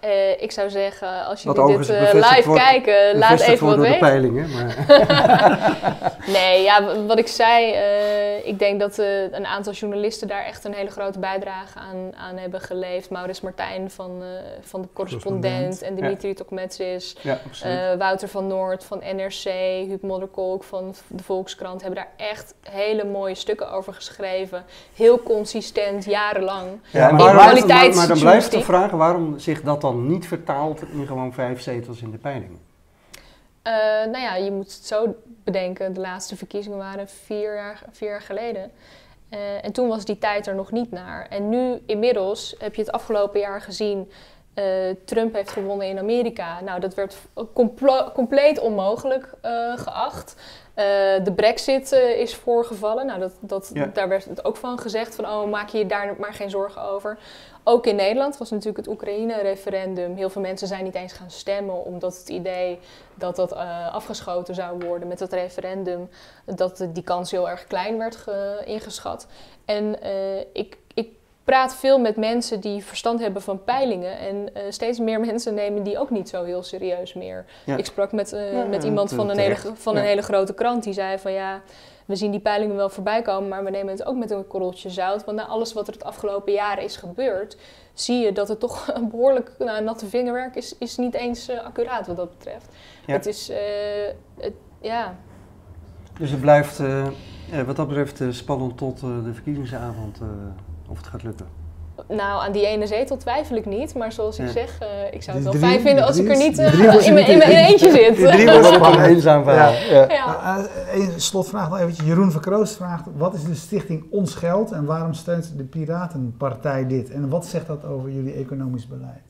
Eh, 0.00 0.42
ik 0.42 0.50
zou 0.52 0.70
zeggen, 0.70 1.24
als 1.26 1.42
jullie 1.42 1.76
dit 1.78 1.88
eh, 1.88 2.12
live 2.12 2.42
wordt- 2.44 2.62
kijken, 2.62 3.18
laat 3.18 3.40
even 3.40 3.66
wat 3.66 3.76
weten. 3.76 3.98
peilingen. 3.98 4.48
Maar, 4.52 4.74
Nee, 6.26 6.62
ja, 6.62 7.04
wat 7.06 7.18
ik 7.18 7.26
zei, 7.28 7.72
eh, 7.72 8.46
ik 8.46 8.58
denk 8.58 8.80
dat 8.80 8.98
eh, 8.98 9.22
een 9.32 9.46
aantal 9.46 9.72
journalisten 9.72 10.28
daar 10.28 10.44
echt 10.44 10.64
een 10.64 10.72
hele 10.74 10.90
grote 10.90 11.18
bijdrage 11.18 11.78
aan, 11.78 12.12
aan 12.16 12.36
hebben 12.36 12.60
geleverd. 12.60 13.10
Maurits 13.10 13.40
Martijn 13.40 13.90
van, 13.90 14.10
eh, 14.22 14.26
van 14.60 14.82
de 14.82 14.88
correspondent 14.92 15.82
en 15.82 15.94
Dimitri 15.94 16.34
Tokmetsis. 16.34 17.16
ja. 17.20 17.38
Eh, 17.62 17.98
Wouter 17.98 18.28
van 18.28 18.46
Noord 18.46 18.84
van 18.84 18.98
NRC, 19.16 19.44
Huub 19.88 20.02
Modderkolk 20.02 20.64
van 20.64 20.94
de 21.08 21.22
Volkskrant 21.22 21.80
hebben 21.82 21.98
daar 22.00 22.26
echt 22.28 22.54
hele 22.70 23.04
mooie 23.04 23.34
stukken 23.34 23.70
over 23.70 23.94
geschreven. 23.94 24.64
Heel 24.94 25.22
consistent, 25.22 26.04
jarenlang. 26.04 26.66
ja, 26.90 27.10
maar- 27.10 27.18
waarom- 27.34 27.36
kwaliteits- 27.42 27.86
maar, 27.96 27.96
maar 27.96 28.06
dan 28.06 28.18
blijft 28.18 28.50
de 28.50 28.60
vraag 28.62 28.90
waarom 28.90 29.38
zich 29.38 29.62
dat 29.62 29.80
dan 29.80 29.95
niet 29.96 30.26
vertaalt 30.26 30.82
in 30.82 31.06
gewoon 31.06 31.32
vijf 31.32 31.60
zetels 31.60 32.02
in 32.02 32.10
de 32.10 32.18
peiling. 32.18 32.58
Eh, 33.62 33.72
nou 34.12 34.18
ja, 34.18 34.36
je 34.36 34.50
moet 34.52 34.72
het 34.72 34.84
zo 34.86 35.14
bedenken. 35.44 35.92
De 35.92 36.00
laatste 36.00 36.36
verkiezingen 36.36 36.78
waren 36.78 37.08
vier 37.08 37.54
jaar, 37.54 37.82
vier 37.90 38.08
jaar 38.08 38.20
geleden. 38.22 38.70
Eh, 39.28 39.64
en 39.64 39.72
toen 39.72 39.88
was 39.88 40.04
die 40.04 40.18
tijd 40.18 40.46
er 40.46 40.54
nog 40.54 40.72
niet 40.72 40.90
naar. 40.90 41.26
En 41.28 41.48
nu 41.48 41.78
inmiddels 41.86 42.54
heb 42.58 42.74
je 42.74 42.82
het 42.82 42.92
afgelopen 42.92 43.40
jaar 43.40 43.60
gezien. 43.60 44.10
eh, 44.54 44.64
Trump 45.04 45.34
heeft 45.34 45.50
gewonnen 45.50 45.88
in 45.88 45.98
Amerika. 45.98 46.60
Nou, 46.60 46.80
dat 46.80 46.94
werd 46.94 47.16
compleet 48.14 48.58
onmogelijk 48.60 49.34
geacht. 49.76 50.36
De 51.24 51.32
brexit 51.36 51.92
is 51.92 52.34
voorgevallen. 52.34 53.06
Nou, 53.06 53.20
dat, 53.20 53.32
dat, 53.40 53.70
Ja. 53.72 53.86
daar 53.92 54.08
werd 54.08 54.24
het 54.24 54.44
ook 54.44 54.56
van 54.56 54.78
gezegd 54.78 55.14
van... 55.14 55.26
oh, 55.26 55.50
maak 55.50 55.68
je 55.68 55.78
je 55.78 55.86
daar 55.86 56.14
maar 56.18 56.34
geen 56.34 56.50
zorgen 56.50 56.82
over. 56.82 57.18
Ook 57.68 57.86
in 57.86 57.96
Nederland 57.96 58.36
was 58.36 58.50
natuurlijk 58.50 58.76
het 58.76 58.88
Oekraïne-referendum. 58.88 60.16
Heel 60.16 60.30
veel 60.30 60.42
mensen 60.42 60.68
zijn 60.68 60.84
niet 60.84 60.94
eens 60.94 61.12
gaan 61.12 61.30
stemmen... 61.30 61.84
omdat 61.84 62.18
het 62.18 62.28
idee 62.28 62.78
dat 63.14 63.36
dat 63.36 63.52
eh, 63.52 63.94
afgeschoten 63.94 64.54
zou 64.54 64.84
worden 64.86 65.08
met 65.08 65.20
het 65.20 65.32
referendum... 65.32 66.08
dat 66.44 66.86
die 66.92 67.02
kans 67.02 67.30
heel 67.30 67.48
erg 67.48 67.66
klein 67.66 67.98
werd 67.98 68.16
ge- 68.16 68.62
ingeschat. 68.64 69.26
En 69.64 70.02
eh, 70.02 70.38
ik 70.52 70.78
praat 71.46 71.74
veel 71.74 71.98
met 71.98 72.16
mensen 72.16 72.60
die 72.60 72.84
verstand 72.84 73.20
hebben 73.20 73.42
van 73.42 73.64
peilingen... 73.64 74.18
en 74.18 74.54
eh, 74.54 74.62
steeds 74.68 74.98
meer 74.98 75.20
mensen 75.20 75.54
nemen 75.54 75.82
die 75.82 75.98
ook 75.98 76.10
niet 76.10 76.28
zo 76.28 76.44
heel 76.44 76.62
serieus 76.62 77.14
meer. 77.14 77.44
Ja. 77.64 77.76
Ik 77.76 77.84
sprak 77.84 78.12
met, 78.12 78.32
eh, 78.32 78.52
Ja, 78.52 78.64
met 78.64 78.84
iemand 78.84 79.12
van, 79.12 79.30
een 79.30 79.38
hele, 79.38 79.56
van 79.74 79.96
een 79.96 80.02
hele 80.02 80.22
grote 80.22 80.54
krant 80.54 80.82
die 80.82 80.92
zei 80.92 81.18
van 81.18 81.32
ja, 81.32 81.60
we 82.04 82.16
zien 82.16 82.30
die 82.30 82.40
peilingen 82.40 82.76
wel 82.76 82.88
voorbij 82.88 83.22
komen, 83.22 83.48
maar 83.48 83.64
we 83.64 83.70
nemen 83.70 83.92
het 83.92 84.04
ook 84.04 84.16
met 84.16 84.30
een 84.30 84.46
korreltje 84.46 84.90
zout. 84.90 85.24
Want 85.24 85.36
na 85.36 85.46
alles 85.46 85.72
wat 85.72 85.86
er 85.86 85.92
het 85.92 86.04
afgelopen 86.04 86.52
jaren 86.52 86.84
is 86.84 86.96
gebeurd, 86.96 87.56
zie 87.92 88.18
je 88.18 88.32
dat 88.32 88.48
het 88.48 88.60
toch 88.60 88.90
een 88.96 89.10
behoorlijk 89.10 89.52
nou, 89.58 89.84
natte 89.84 90.06
vingerwerk 90.06 90.54
is, 90.56 90.78
is 90.78 90.96
niet 90.96 91.14
eens 91.14 91.48
eh, 91.48 91.64
accuraat 91.64 92.06
wat 92.06 92.16
dat 92.16 92.30
betreft. 92.38 92.68
Het 93.06 93.26
is, 93.26 93.50
het, 94.38 94.54
ja, 94.80 95.16
Dus 96.18 96.30
het 96.30 96.40
blijft 96.40 96.78
wat 97.66 97.76
dat 97.76 97.88
betreft 97.88 98.22
spannend 98.30 98.76
tot 98.78 99.00
de 99.00 99.30
verkiezingsavond 99.32 100.18
of 100.88 100.96
het 100.96 101.06
gaat 101.06 101.22
lukken. 101.22 101.46
nou 102.08 102.42
aan 102.44 102.52
die 102.52 102.66
ene 102.66 102.86
zetel 102.86 103.16
twijfel 103.16 103.56
ik 103.56 103.66
niet, 103.66 103.94
maar 103.94 104.12
zoals 104.12 104.38
ik 104.38 104.46
Ja. 104.46 104.52
zeg, 104.52 104.78
eh, 104.78 104.88
ik 105.10 105.22
zou 105.22 105.36
het 105.36 105.46
wel 105.46 105.54
fijn 105.54 105.80
vinden 105.80 106.04
als 106.06 106.16
ik 106.16 106.28
er 106.28 106.36
niet 106.36 106.58
eh, 106.58 106.80
wordt 106.92 107.06
in 107.06 107.14
mijn 107.14 107.26
in 107.26 107.38
niet- 107.38 107.46
mijn 107.46 107.64
eentje 107.66 107.90
zit. 107.90 108.16
die 108.16 108.26
drie 108.26 108.48
een 108.94 109.04
eenzaam 109.04 109.42
verhaal. 109.44 109.72
Ja. 109.72 109.78
Ja. 109.90 110.06
ja. 110.08 110.58
Uh, 110.94 110.94
een 110.94 111.20
slotvraag 111.20 111.68
nog 111.68 111.78
eventjes. 111.78 112.06
Jeroen 112.06 112.30
Verkroos 112.30 112.72
vraagt, 112.72 113.04
wat 113.16 113.34
is 113.34 113.44
de 113.44 113.54
stichting 113.54 114.04
Ons 114.10 114.34
Geld 114.34 114.70
en 114.72 114.84
waarom 114.84 115.14
steunt 115.14 115.52
de 115.56 115.64
Piratenpartij 115.64 116.86
dit? 116.86 117.10
En 117.10 117.28
wat 117.28 117.46
zegt 117.46 117.66
dat 117.66 117.84
over 117.84 118.10
jullie 118.10 118.32
economisch 118.34 118.88
beleid? 118.88 119.22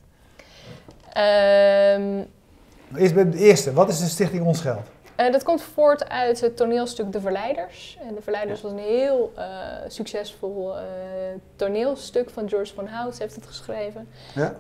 Ehm, 1.13 2.25
Eerst 2.97 3.15
bij 3.15 3.31
de 3.31 3.39
eerste, 3.39 3.73
wat 3.73 3.89
is 3.89 3.99
de 3.99 4.07
stichting 4.07 4.45
Ons 4.45 4.61
Geld? 4.61 4.87
Eh, 5.17 5.33
dat 5.33 5.43
komt 5.43 5.63
voort 5.63 6.09
uit 6.09 6.41
het 6.41 6.57
toneelstuk 6.57 7.13
De 7.13 7.21
Verleiders. 7.21 7.99
En 8.09 8.15
De 8.15 8.23
Verleiders 8.23 8.61
was 8.61 8.73
een 8.73 8.79
heel 8.79 9.33
eh, 9.37 9.45
succesvol 9.89 10.77
eh, 10.77 10.83
toneelstuk 11.57 12.31
van 12.31 12.49
George 12.49 12.75
van 12.75 12.87
Hout, 12.87 13.19
heeft 13.19 13.35
het 13.35 13.47
geschreven. 13.47 14.09
Ja. 14.35 14.57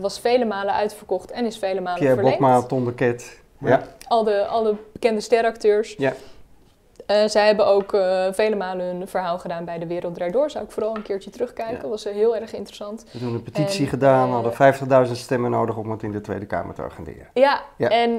Was 0.00 0.20
vele 0.20 0.44
malen 0.44 0.74
uitverkocht 0.74 1.30
en 1.30 1.44
is 1.44 1.58
vele 1.58 1.80
malen 1.80 1.98
Pierre 1.98 2.14
verlengd. 2.14 2.38
Bokma, 2.38 2.62
Ton 2.62 2.84
de 2.84 2.94
Ket. 2.94 3.40
Ja. 3.60 3.82
Al 4.08 4.24
de, 4.24 4.46
al 4.46 4.62
de 4.62 4.74
bekende 4.92 5.20
steracteurs. 5.20 5.94
Ja. 5.98 6.12
Eh, 7.08 7.28
zij 7.28 7.46
hebben 7.46 7.66
ook 7.66 7.92
eh, 7.92 8.26
vele 8.32 8.56
malen 8.56 8.86
hun 8.86 9.08
verhaal 9.08 9.38
gedaan 9.38 9.64
bij 9.64 9.78
De 9.78 9.86
Wereld 9.86 10.14
Draait 10.14 10.32
Door. 10.32 10.50
Zou 10.50 10.64
ik 10.64 10.70
vooral 10.70 10.96
een 10.96 11.02
keertje 11.02 11.30
terugkijken. 11.30 11.82
Ja. 11.82 11.88
was 11.88 12.04
eh, 12.04 12.14
heel 12.14 12.36
erg 12.36 12.52
interessant. 12.52 13.02
We 13.04 13.08
hebben 13.18 13.34
een 13.34 13.42
petitie 13.42 13.84
En, 13.84 13.88
gedaan, 13.88 14.26
eh, 14.26 14.32
hadden 14.32 14.52
50.000 15.08 15.12
stemmen 15.16 15.50
nodig 15.50 15.76
om 15.76 15.90
het 15.90 16.02
in 16.02 16.12
de 16.12 16.20
Tweede 16.20 16.46
Kamer 16.46 16.74
te 16.74 16.82
agenderen. 16.82 17.26
Ja, 17.34 17.62
Ja. 17.76 17.88
en 17.88 18.10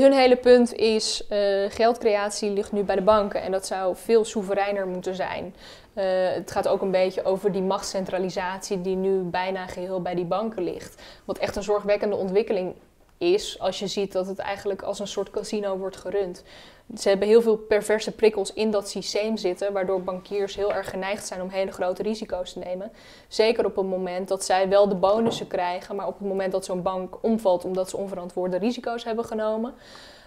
hun 0.00 0.12
hele 0.12 0.36
punt 0.36 0.74
is, 0.74 1.26
geldcreatie 1.68 2.50
ligt 2.50 2.72
nu 2.72 2.82
bij 2.82 2.96
de 2.96 3.02
banken 3.02 3.42
en 3.42 3.52
dat 3.52 3.66
zou 3.66 3.96
veel 3.96 4.24
soevereiner 4.24 4.86
moeten 4.86 5.14
zijn. 5.14 5.54
Het 6.34 6.50
gaat 6.50 6.68
ook 6.68 6.82
een 6.82 6.90
beetje 6.90 7.24
over 7.24 7.52
die 7.52 7.62
machtscentralisatie 7.62 8.80
die 8.80 8.96
nu 8.96 9.22
bijna 9.22 9.66
geheel 9.66 10.02
bij 10.02 10.14
die 10.14 10.24
banken 10.24 10.62
ligt. 10.62 11.02
Wat 11.24 11.38
echt 11.38 11.56
een 11.56 11.62
zorgwekkende 11.62 12.16
ontwikkeling 12.16 12.74
is 13.18 13.60
als 13.60 13.78
je 13.78 13.86
ziet 13.86 14.12
dat 14.12 14.26
het 14.26 14.38
eigenlijk 14.38 14.82
als 14.82 14.98
een 14.98 15.06
soort 15.06 15.30
casino 15.30 15.76
wordt 15.76 15.96
gerund. 15.96 16.44
Ze 16.98 17.08
hebben 17.08 17.28
heel 17.28 17.42
veel 17.42 17.56
perverse 17.56 18.12
prikkels 18.12 18.52
in 18.52 18.70
dat 18.70 18.88
systeem 18.88 19.36
zitten, 19.36 19.72
waardoor 19.72 20.02
bankiers 20.02 20.56
heel 20.56 20.72
erg 20.72 20.90
geneigd 20.90 21.26
zijn 21.26 21.42
om 21.42 21.48
hele 21.48 21.72
grote 21.72 22.02
risico's 22.02 22.52
te 22.52 22.58
nemen. 22.58 22.92
Zeker 23.28 23.64
op 23.64 23.76
het 23.76 23.86
moment 23.86 24.28
dat 24.28 24.44
zij 24.44 24.68
wel 24.68 24.88
de 24.88 24.94
bonussen 24.94 25.46
krijgen, 25.46 25.96
maar 25.96 26.06
op 26.06 26.18
het 26.18 26.28
moment 26.28 26.52
dat 26.52 26.64
zo'n 26.64 26.82
bank 26.82 27.16
omvalt 27.20 27.64
omdat 27.64 27.90
ze 27.90 27.96
onverantwoorde 27.96 28.56
risico's 28.56 29.04
hebben 29.04 29.24
genomen, 29.24 29.74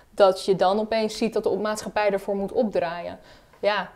dat 0.09 0.45
je 0.45 0.55
dan 0.55 0.79
opeens 0.79 1.17
ziet 1.17 1.33
dat 1.33 1.43
de 1.43 1.57
maatschappij 1.57 2.09
ervoor 2.11 2.35
moet 2.35 2.51
opdraaien. 2.51 3.19
Ja, 3.59 3.89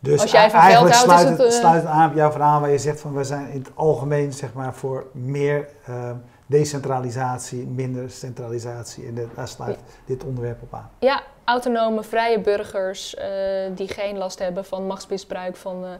Dus 0.00 0.20
Als 0.20 0.30
jij 0.30 0.50
van 0.50 0.60
eigenlijk 0.60 0.94
geld 0.94 1.10
houdt, 1.10 1.22
sluit, 1.22 1.38
is 1.38 1.44
het, 1.44 1.54
het, 1.54 1.54
eh, 1.54 1.68
sluit 1.68 1.82
het 1.82 1.92
aan 1.92 2.10
op 2.10 2.16
jouw 2.16 2.30
verhaal 2.30 2.60
waar 2.60 2.70
je 2.70 2.78
zegt 2.78 3.00
van 3.00 3.14
we 3.14 3.24
zijn 3.24 3.48
in 3.48 3.58
het 3.58 3.70
algemeen 3.74 4.32
zeg 4.32 4.52
maar 4.52 4.74
voor 4.74 5.06
meer 5.12 5.68
eh, 5.86 6.10
decentralisatie, 6.48 7.66
minder 7.66 8.10
centralisatie. 8.10 9.06
En 9.06 9.14
dat- 9.14 9.34
daar 9.34 9.48
sluit 9.48 9.78
dit 10.04 10.24
onderwerp 10.24 10.62
op 10.62 10.74
aan. 10.74 10.90
ja 10.98 11.22
autonome, 11.44 12.02
vrije 12.02 12.40
burgers 12.40 13.14
eh, 13.14 13.28
die 13.74 13.88
geen 13.88 14.18
last 14.18 14.38
hebben 14.38 14.64
van 14.64 14.86
machtsmisbruik 14.86 15.56
van 15.56 15.84
eh, 15.84 15.90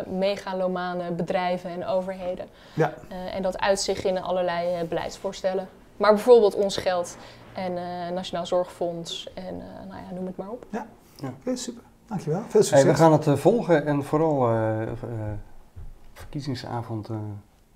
eh, 0.00 0.06
megalomane 0.06 1.10
bedrijven 1.12 1.70
en 1.70 1.86
overheden. 1.86 2.46
Ja. 2.74 2.92
Eh, 3.08 3.34
en 3.34 3.42
dat 3.42 3.58
uit 3.60 3.80
zich 3.80 4.04
in 4.04 4.22
allerlei 4.22 4.74
eh, 4.74 4.88
beleidsvoorstellen. 4.88 5.68
Maar 5.96 6.12
bijvoorbeeld 6.14 6.54
ons 6.54 6.76
geld 6.76 7.16
en 7.54 7.76
eh, 7.76 8.10
Nationaal 8.14 8.46
Zorgfonds 8.46 9.32
en 9.34 9.60
eh, 9.60 9.88
nou 9.88 10.00
ja, 10.08 10.14
noem 10.14 10.26
het 10.26 10.36
maar 10.36 10.48
op. 10.50 10.66
Oké, 11.24 11.56
super. 11.56 11.82
Dankjewel. 12.06 12.40
Veel 12.40 12.50
Hey, 12.52 12.62
succes. 12.62 12.82
we 12.84 12.94
gaan 12.94 13.12
het 13.12 13.40
volgen 13.40 13.86
en 13.86 14.04
vooral 14.04 14.48
eh, 14.48 14.82
eh, 14.82 14.88
verkiezingsavond 16.12 17.08
eh, 17.08 17.16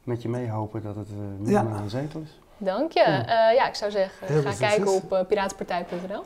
met 0.06 0.22
je 0.22 0.28
meehopen 0.28 0.82
dat 0.82 0.96
het 0.96 1.08
eh 1.08 1.14
niet 1.38 1.48
Ja. 1.48 1.60
een 1.60 1.90
zetel 1.90 2.20
is. 2.20 2.40
Dank 2.58 2.92
je. 2.92 3.00
Ja. 3.00 3.48
Eh, 3.48 3.56
ja, 3.56 3.68
ik 3.68 3.74
zou 3.74 3.90
zeggen, 3.90 4.26
Heel 4.26 4.42
ga 4.42 4.52
kijken 4.58 4.88
succes. 4.88 5.02
op 5.02 5.12
eh, 5.12 5.26
piratenpartij.nl. 5.26 6.24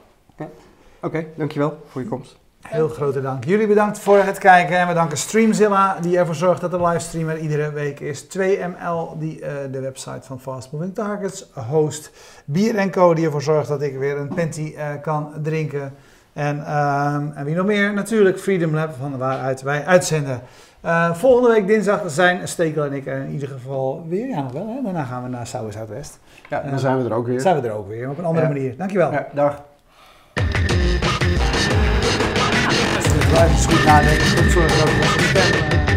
Oké, 1.02 1.26
dankjewel 1.34 1.78
voor 1.88 2.02
je 2.02 2.08
komst. 2.08 2.36
Heel 2.60 2.88
grote 2.88 3.20
dank. 3.22 3.44
Jullie 3.44 3.66
bedankt 3.66 3.98
voor 3.98 4.18
het 4.18 4.38
kijken 4.38 4.78
en 4.78 4.88
we 4.88 4.94
danken 4.94 5.16
Streamzilla 5.18 5.98
die 6.00 6.18
ervoor 6.18 6.34
zorgt 6.34 6.60
dat 6.60 6.70
de 6.70 6.82
livestream 6.82 7.28
er 7.28 7.38
iedere 7.38 7.72
week 7.72 8.00
is. 8.00 8.24
2ML 8.38 9.18
die 9.18 9.40
eh, 9.44 9.72
de 9.72 9.80
website 9.80 10.20
van 10.22 10.40
Fast 10.40 10.72
Moving 10.72 10.94
Targets 10.94 11.46
host. 11.70 12.10
Bier 12.44 12.90
Co 12.90 13.14
die 13.14 13.24
ervoor 13.24 13.42
zorgt 13.42 13.68
dat 13.68 13.82
ik 13.82 13.98
weer 13.98 14.16
een 14.16 14.28
panty 14.34 14.74
eh, 14.76 14.88
kan 15.02 15.32
drinken. 15.42 15.94
En, 16.32 16.64
ehm, 16.66 17.30
en 17.34 17.44
wie 17.44 17.54
nog 17.54 17.66
meer? 17.66 17.92
Natuurlijk 17.92 18.38
Freedom 18.38 18.74
Lab, 18.74 18.94
van 18.98 19.18
waaruit 19.18 19.62
wij 19.62 19.84
uitzenden. 19.84 20.42
Eh, 20.80 21.14
volgende 21.14 21.48
week 21.48 21.66
dinsdag 21.66 22.00
zijn 22.06 22.48
Stekel 22.48 22.84
en 22.84 22.92
ik 22.92 23.06
in 23.06 23.30
ieder 23.30 23.48
geval 23.48 24.04
weer. 24.08 24.26
Ja, 24.28 24.42
nog 24.42 24.52
wel. 24.52 24.66
Hè? 24.68 24.82
Daarna 24.82 25.04
gaan 25.04 25.22
we 25.22 25.28
naar 25.28 25.46
South 25.46 25.72
Zuidwest. 25.72 26.18
Ja, 26.50 26.60
dan 26.70 26.78
zijn 26.78 27.02
we 27.02 27.08
er 27.08 27.14
ook 27.14 27.26
weer. 27.26 27.40
Zijn 27.40 27.60
we 27.60 27.68
er 27.68 27.74
ook 27.74 27.88
weer, 27.88 28.10
op 28.10 28.18
een 28.18 28.24
andere 28.24 28.46
Ja. 28.46 28.52
manier. 28.52 28.76
Dankjewel. 28.76 29.12
Ja, 29.12 29.26
dag. 29.32 29.62
Blijf 33.30 33.50
eens 33.52 33.66
goed 33.66 33.84
nadenken. 33.84 34.26
Goed 34.26 34.50
zorgen 34.52 34.78
dat 34.78 34.88
je 35.14 35.20
stem... 35.20 35.70
eh, 35.70 35.89